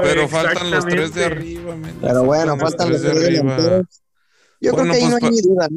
pero 0.02 0.28
faltan 0.28 0.72
los 0.72 0.86
tres 0.88 1.14
de 1.14 1.26
arriba. 1.26 1.76
Pero 2.02 2.24
bueno, 2.24 2.58
faltan 2.58 2.90
los 2.90 3.00
tres 3.00 3.14
de 3.14 3.28
arriba. 3.28 3.84
Yo 4.60 4.74
creo 4.74 4.86
que 4.86 4.92
ahí 4.92 5.04
no 5.04 5.20
pues 5.20 5.24
hay 5.24 5.30
ni 5.30 5.42
duda, 5.42 5.68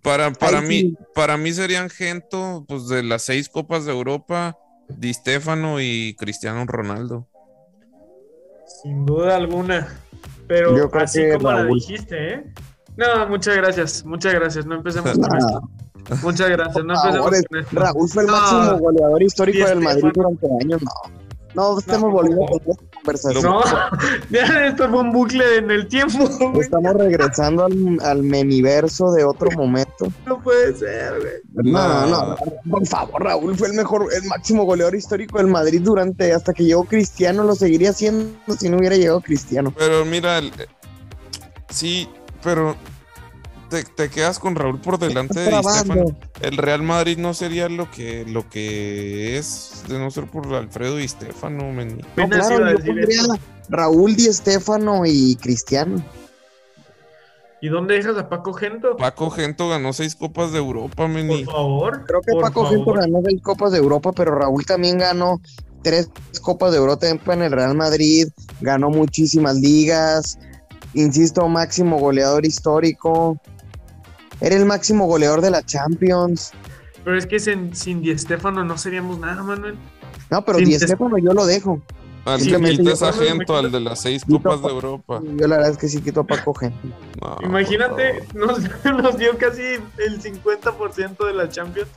Para, 0.00 0.32
para, 0.32 0.62
mí, 0.62 0.94
para 1.14 1.36
mí 1.36 1.52
serían 1.52 1.90
Gento, 1.90 2.64
pues 2.66 2.88
de 2.88 3.02
las 3.02 3.22
seis 3.22 3.50
copas 3.50 3.84
de 3.84 3.92
Europa, 3.92 4.56
Di 4.88 5.12
Stefano 5.12 5.82
y 5.82 6.16
Cristiano 6.18 6.64
Ronaldo. 6.66 7.28
Sin 8.82 9.04
duda 9.04 9.36
alguna. 9.36 10.00
Pero 10.48 10.90
así 10.94 11.24
como 11.34 11.52
la 11.52 11.64
dijiste, 11.64 12.34
¿eh? 12.34 12.44
No, 12.96 13.28
muchas 13.28 13.54
gracias, 13.56 14.02
muchas 14.06 14.32
gracias. 14.32 14.64
No 14.64 14.76
empecemos 14.76 15.12
con 15.12 15.36
esto. 15.36 15.70
Muchas 16.22 16.48
gracias, 16.50 16.84
no 16.84 16.94
esto. 16.94 17.48
Raúl 17.72 18.08
fue 18.08 18.22
el 18.22 18.28
No. 18.28 18.32
máximo 18.36 18.78
goleador 18.78 19.22
histórico 19.22 19.66
del 19.68 19.80
Madrid 19.80 20.08
durante 20.14 20.46
años. 20.62 20.82
No, 21.54 21.72
no 21.72 21.78
estamos 21.78 22.10
No. 22.10 22.12
volviendo 22.12 22.44
a 22.44 22.48
tener 22.48 22.68
esta 22.68 22.96
conversación. 23.00 23.42
No, 23.44 23.60
ya 24.30 24.66
esto 24.66 24.88
fue 24.90 25.00
un 25.00 25.12
bucle 25.12 25.56
en 25.56 25.70
el 25.70 25.88
tiempo, 25.88 26.28
güey. 26.28 26.60
Estamos 26.60 26.92
regresando 26.94 27.64
al, 27.64 27.98
al 28.02 28.22
meniverso 28.22 29.10
de 29.12 29.24
otro 29.24 29.50
momento. 29.52 30.06
No 30.26 30.40
puede 30.42 30.76
ser, 30.76 31.14
güey. 31.18 31.72
No, 31.72 32.06
no, 32.06 32.26
no, 32.26 32.36
por 32.70 32.86
favor, 32.86 33.22
Raúl 33.24 33.56
fue 33.56 33.68
el 33.68 33.74
mejor, 33.74 34.06
el 34.14 34.28
máximo 34.28 34.64
goleador 34.64 34.94
histórico 34.94 35.38
del 35.38 35.46
Madrid 35.46 35.80
durante 35.82 36.32
hasta 36.32 36.52
que 36.52 36.64
llegó 36.64 36.84
Cristiano, 36.84 37.42
lo 37.42 37.54
seguiría 37.54 37.90
haciendo 37.90 38.36
si 38.58 38.68
no 38.68 38.76
hubiera 38.76 38.96
llegado 38.96 39.20
Cristiano. 39.22 39.72
Pero 39.76 40.04
mira, 40.04 40.38
el- 40.38 40.52
sí, 41.70 42.08
pero 42.42 42.76
te, 43.84 43.90
te 43.90 44.10
quedas 44.10 44.38
con 44.38 44.54
Raúl 44.54 44.80
por 44.80 44.98
delante 44.98 45.40
de. 45.40 45.46
Stefano. 45.46 46.16
El 46.40 46.56
Real 46.56 46.82
Madrid 46.82 47.18
no 47.18 47.34
sería 47.34 47.68
lo 47.68 47.90
que, 47.90 48.24
lo 48.26 48.48
que 48.48 49.36
es 49.38 49.84
de 49.88 49.98
no 49.98 50.10
ser 50.10 50.26
por 50.26 50.52
Alfredo 50.54 50.96
Di 50.96 51.08
Stefano, 51.08 51.70
men. 51.72 52.02
No, 52.16 52.28
claro, 52.28 52.58
yo 52.58 52.64
decir 52.64 52.86
pondría 52.86 53.20
eso. 53.22 53.38
Raúl, 53.68 54.16
Di 54.16 54.32
Stefano 54.32 55.02
y 55.04 55.36
Cristiano. 55.36 56.02
¿Y 57.60 57.68
dónde 57.68 57.94
dejas 57.94 58.16
a 58.18 58.28
Paco 58.28 58.52
Gento? 58.52 58.96
Paco 58.96 59.30
Gento 59.30 59.68
ganó 59.68 59.92
seis 59.92 60.14
copas 60.14 60.52
de 60.52 60.58
Europa, 60.58 60.94
Por 60.94 61.08
men. 61.08 61.44
favor. 61.46 62.04
Creo 62.06 62.20
que 62.20 62.32
por 62.32 62.42
Paco 62.42 62.64
favor. 62.64 62.76
Gento 62.76 62.92
ganó 62.92 63.22
seis 63.24 63.42
Copas 63.42 63.72
de 63.72 63.78
Europa, 63.78 64.12
pero 64.12 64.34
Raúl 64.34 64.64
también 64.66 64.98
ganó 64.98 65.40
tres 65.82 66.10
Copas 66.42 66.72
de 66.72 66.78
Europa 66.78 67.06
en 67.08 67.42
el 67.42 67.50
Real 67.52 67.74
Madrid, 67.74 68.28
ganó 68.60 68.90
muchísimas 68.90 69.56
ligas, 69.56 70.38
insisto, 70.94 71.48
máximo 71.48 71.98
goleador 71.98 72.44
histórico. 72.44 73.38
Era 74.40 74.56
el 74.56 74.66
máximo 74.66 75.06
goleador 75.06 75.40
de 75.40 75.50
la 75.50 75.62
Champions. 75.64 76.52
Pero 77.04 77.16
es 77.16 77.26
que 77.26 77.38
sin, 77.38 77.74
sin 77.74 78.02
Di 78.02 78.16
Stefano 78.18 78.64
no 78.64 78.76
seríamos 78.76 79.18
nada, 79.18 79.42
Manuel. 79.42 79.76
No, 80.30 80.44
pero 80.44 80.58
Sí, 80.58 80.64
Di 80.64 80.74
Stefano 80.74 81.18
yo 81.18 81.32
lo 81.32 81.46
dejo. 81.46 81.80
Al 82.24 82.40
Sí, 82.40 82.50
quitas 82.52 83.02
a 83.04 83.12
Gento, 83.12 83.56
al 83.56 83.70
de 83.70 83.78
las 83.78 84.00
seis 84.00 84.24
copas 84.24 84.58
pa- 84.58 84.66
de 84.66 84.74
Europa. 84.74 85.22
Yo 85.36 85.46
la 85.46 85.56
verdad 85.58 85.70
es 85.70 85.78
que 85.78 85.86
sí 85.88 86.00
quito 86.00 86.20
a 86.22 86.24
Paco 86.26 86.52
Gento. 86.54 86.88
No, 87.22 87.36
Imagínate, 87.40 88.24
nos 88.34 89.16
dio 89.16 89.38
casi 89.38 89.62
el 89.98 90.20
50% 90.20 91.24
de 91.24 91.32
la 91.32 91.48
Champions. 91.48 91.88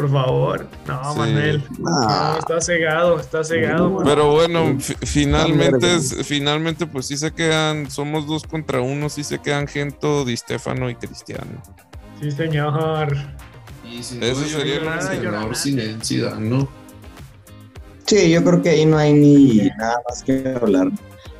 Por 0.00 0.10
favor. 0.10 0.66
No, 0.86 1.12
Sí. 1.12 1.18
Manuel. 1.18 1.64
No, 1.78 1.90
Ah, 2.08 2.36
está 2.38 2.60
cegado, 2.60 3.20
está 3.20 3.44
cegado. 3.44 3.88
Manuel. 3.90 4.04
Pero 4.06 4.32
bueno, 4.32 4.76
fi- 4.80 4.94
finalmente, 5.04 5.94
es- 5.96 6.16
finalmente, 6.26 6.86
pues 6.86 7.06
sí 7.06 7.16
se 7.18 7.32
quedan, 7.32 7.90
somos 7.90 8.26
dos 8.26 8.44
contra 8.44 8.80
uno, 8.80 9.08
sí 9.10 9.24
se 9.24 9.38
quedan 9.38 9.66
Gento, 9.66 10.24
Di 10.24 10.36
Stefano 10.36 10.88
y 10.88 10.94
Cristiano. 10.94 11.62
Sí, 12.20 12.30
señor. 12.30 13.14
Y 13.84 13.98
duda 14.00 14.26
yo 14.28 14.34
sería 14.58 14.76
el 14.76 15.22
ganador 15.22 15.54
sin 15.56 16.00
Zidane, 16.02 16.48
¿no? 16.48 16.68
Sí, 18.06 18.30
yo 18.30 18.42
creo 18.42 18.62
que 18.62 18.70
ahí 18.70 18.86
no 18.86 18.96
hay 18.98 19.12
ni 19.12 19.68
nada 19.78 19.96
más 20.08 20.22
que 20.22 20.56
hablar. 20.60 20.88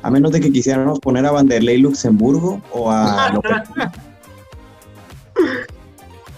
A 0.03 0.09
menos 0.09 0.31
de 0.31 0.39
que 0.41 0.51
quisiéramos 0.51 0.99
poner 0.99 1.25
a 1.25 1.31
Vanderlei 1.31 1.77
Luxemburgo 1.77 2.61
o 2.71 2.91
a 2.91 3.29
López. 3.33 3.51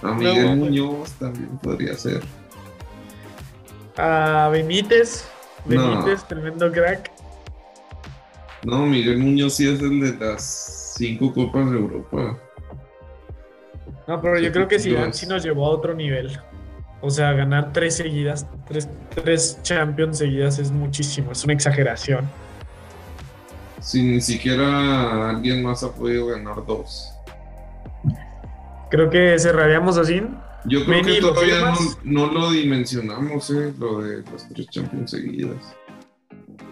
A 0.04 0.14
Miguel 0.14 0.45
No. 0.45 0.56
Muñoz 0.66 1.12
también 1.14 1.58
podría 1.60 1.95
ser. 1.95 2.22
A 3.97 4.49
Benítez. 4.51 5.28
No. 5.66 5.89
Benítez, 5.89 6.24
tremendo 6.28 6.72
crack. 6.72 7.12
No, 8.64 8.86
Miguel 8.86 9.18
Muñoz 9.18 9.56
sí 9.56 9.68
es 9.68 9.82
el 9.82 9.99
de 9.99 10.26
las 10.26 10.95
cinco 10.97 11.34
copas 11.34 11.70
de 11.72 11.78
Europa. 11.78 12.38
No, 14.08 14.22
pero 14.22 14.39
yo 14.39 14.51
creo 14.51 14.68
que 14.68 14.80
sí, 14.80 14.89
Dios. 14.89 15.16
sí 15.16 15.26
nos 15.26 15.43
llevó 15.43 15.68
a 15.68 15.70
otro 15.70 15.93
nivel. 15.93 16.38
O 17.01 17.10
sea, 17.10 17.34
ganar 17.34 17.74
tres 17.74 17.97
seguidas, 17.97 18.45
tres, 18.68 18.88
tres 19.24 19.60
Champions 19.62 20.18
seguidas 20.18 20.60
es 20.60 20.72
muchísimo, 20.72 21.32
es 21.34 21.43
una 21.43 21.54
exageración. 21.54 22.30
Si 23.82 24.01
ni 24.01 24.22
siquiera 24.22 25.30
alguien 25.30 25.64
más 25.64 25.84
ha 25.84 25.91
podido 25.91 26.28
ganar 26.28 26.66
dos. 26.66 27.12
Creo 28.94 29.10
que 29.10 29.39
cerraríamos 29.39 29.98
así. 29.98 30.22
Yo 30.66 30.86
creo 30.86 31.02
Meni, 31.02 31.16
que 31.16 31.22
¿lo 31.22 31.34
todavía 31.34 31.74
no, 32.04 32.28
lo 32.28 32.52
dimensionamos, 32.52 33.50
eh, 33.50 33.74
lo 33.80 34.02
de 34.04 34.22
las 34.32 34.48
tres 34.50 34.68
Champions 34.70 35.10
seguidas. 35.10 35.76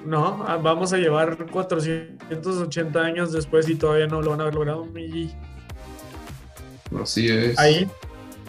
No, 0.06 0.46
ah, 0.48 0.58
vamos 0.58 0.94
a 0.94 0.98
llevar 0.98 1.48
480 1.52 3.02
años 3.02 3.32
después 3.32 3.68
y 3.70 3.74
todavía 3.74 4.06
no 4.06 4.22
lo 4.22 4.30
van 4.30 4.42
a 4.42 4.44
haber 4.44 4.54
logrado. 4.54 4.86
mi- 4.86 5.36
Así 7.02 7.28
es. 7.28 7.58
Ahí, 7.58 7.90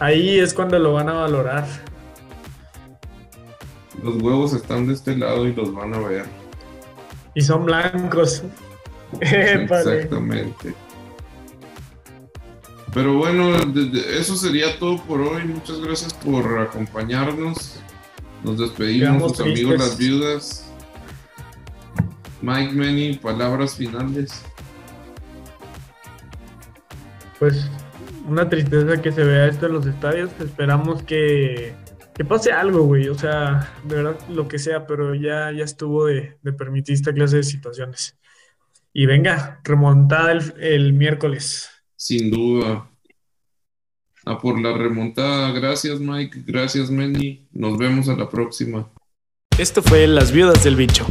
ahí 0.00 0.38
es 0.38 0.52
cuando 0.52 0.78
lo 0.78 0.92
van 0.92 1.08
a 1.08 1.14
valorar. 1.14 1.66
Los 4.02 4.20
huevos 4.22 4.52
están 4.52 4.86
de 4.86 4.92
este 4.92 5.16
lado 5.16 5.46
y 5.46 5.54
los 5.54 5.72
van 5.72 5.94
a 5.94 5.98
ver. 5.98 6.26
Y 7.34 7.40
son 7.40 7.64
blancos. 7.64 8.42
Exactamente. 9.22 10.74
Pero 12.94 13.16
bueno, 13.16 13.56
eso 14.18 14.36
sería 14.36 14.78
todo 14.78 15.02
por 15.04 15.20
hoy. 15.20 15.44
Muchas 15.44 15.80
gracias 15.80 16.12
por 16.12 16.58
acompañarnos. 16.58 17.80
Nos 18.44 18.58
despedimos, 18.58 19.36
sus 19.36 19.40
amigos 19.40 19.78
las 19.78 19.96
viudas. 19.96 20.70
Mike 22.42 22.74
Manny, 22.74 23.14
palabras 23.14 23.76
finales. 23.76 24.42
Pues 27.38 27.70
una 28.28 28.48
tristeza 28.48 29.00
que 29.00 29.10
se 29.10 29.24
vea 29.24 29.46
esto 29.46 29.66
en 29.66 29.72
los 29.72 29.86
estadios. 29.86 30.30
Esperamos 30.38 31.02
que, 31.02 31.74
que 32.14 32.24
pase 32.26 32.52
algo, 32.52 32.82
güey. 32.82 33.08
O 33.08 33.14
sea, 33.16 33.72
de 33.84 33.96
verdad, 33.96 34.18
lo 34.28 34.48
que 34.48 34.58
sea, 34.58 34.86
pero 34.86 35.14
ya, 35.14 35.50
ya 35.50 35.64
estuvo 35.64 36.06
de, 36.06 36.36
de 36.42 36.52
permitir 36.52 36.94
esta 36.94 37.14
clase 37.14 37.36
de 37.36 37.42
situaciones. 37.44 38.18
Y 38.92 39.06
venga, 39.06 39.60
remontada 39.64 40.32
el, 40.32 40.54
el 40.58 40.92
miércoles. 40.92 41.71
Sin 42.02 42.32
duda. 42.32 42.88
A 44.24 44.36
por 44.40 44.60
la 44.60 44.76
remontada. 44.76 45.52
Gracias, 45.52 46.00
Mike. 46.00 46.42
Gracias, 46.44 46.90
Manny. 46.90 47.46
Nos 47.52 47.78
vemos 47.78 48.08
a 48.08 48.16
la 48.16 48.28
próxima. 48.28 48.88
Esto 49.56 49.84
fue 49.84 50.08
Las 50.08 50.32
Viudas 50.32 50.64
del 50.64 50.74
Bicho. 50.74 51.06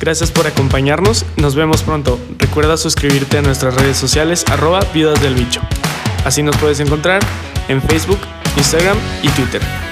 Gracias 0.00 0.30
por 0.30 0.46
acompañarnos, 0.46 1.26
nos 1.36 1.56
vemos 1.56 1.82
pronto. 1.82 2.20
Recuerda 2.38 2.76
suscribirte 2.76 3.38
a 3.38 3.42
nuestras 3.42 3.74
redes 3.74 3.96
sociales 3.96 4.44
arroba 4.48 4.80
Viudas 4.94 5.20
del 5.20 5.34
Bicho. 5.34 5.62
Así 6.24 6.44
nos 6.44 6.56
puedes 6.58 6.78
encontrar 6.78 7.22
en 7.66 7.82
Facebook, 7.82 8.20
Instagram 8.56 8.98
y 9.24 9.28
Twitter. 9.30 9.85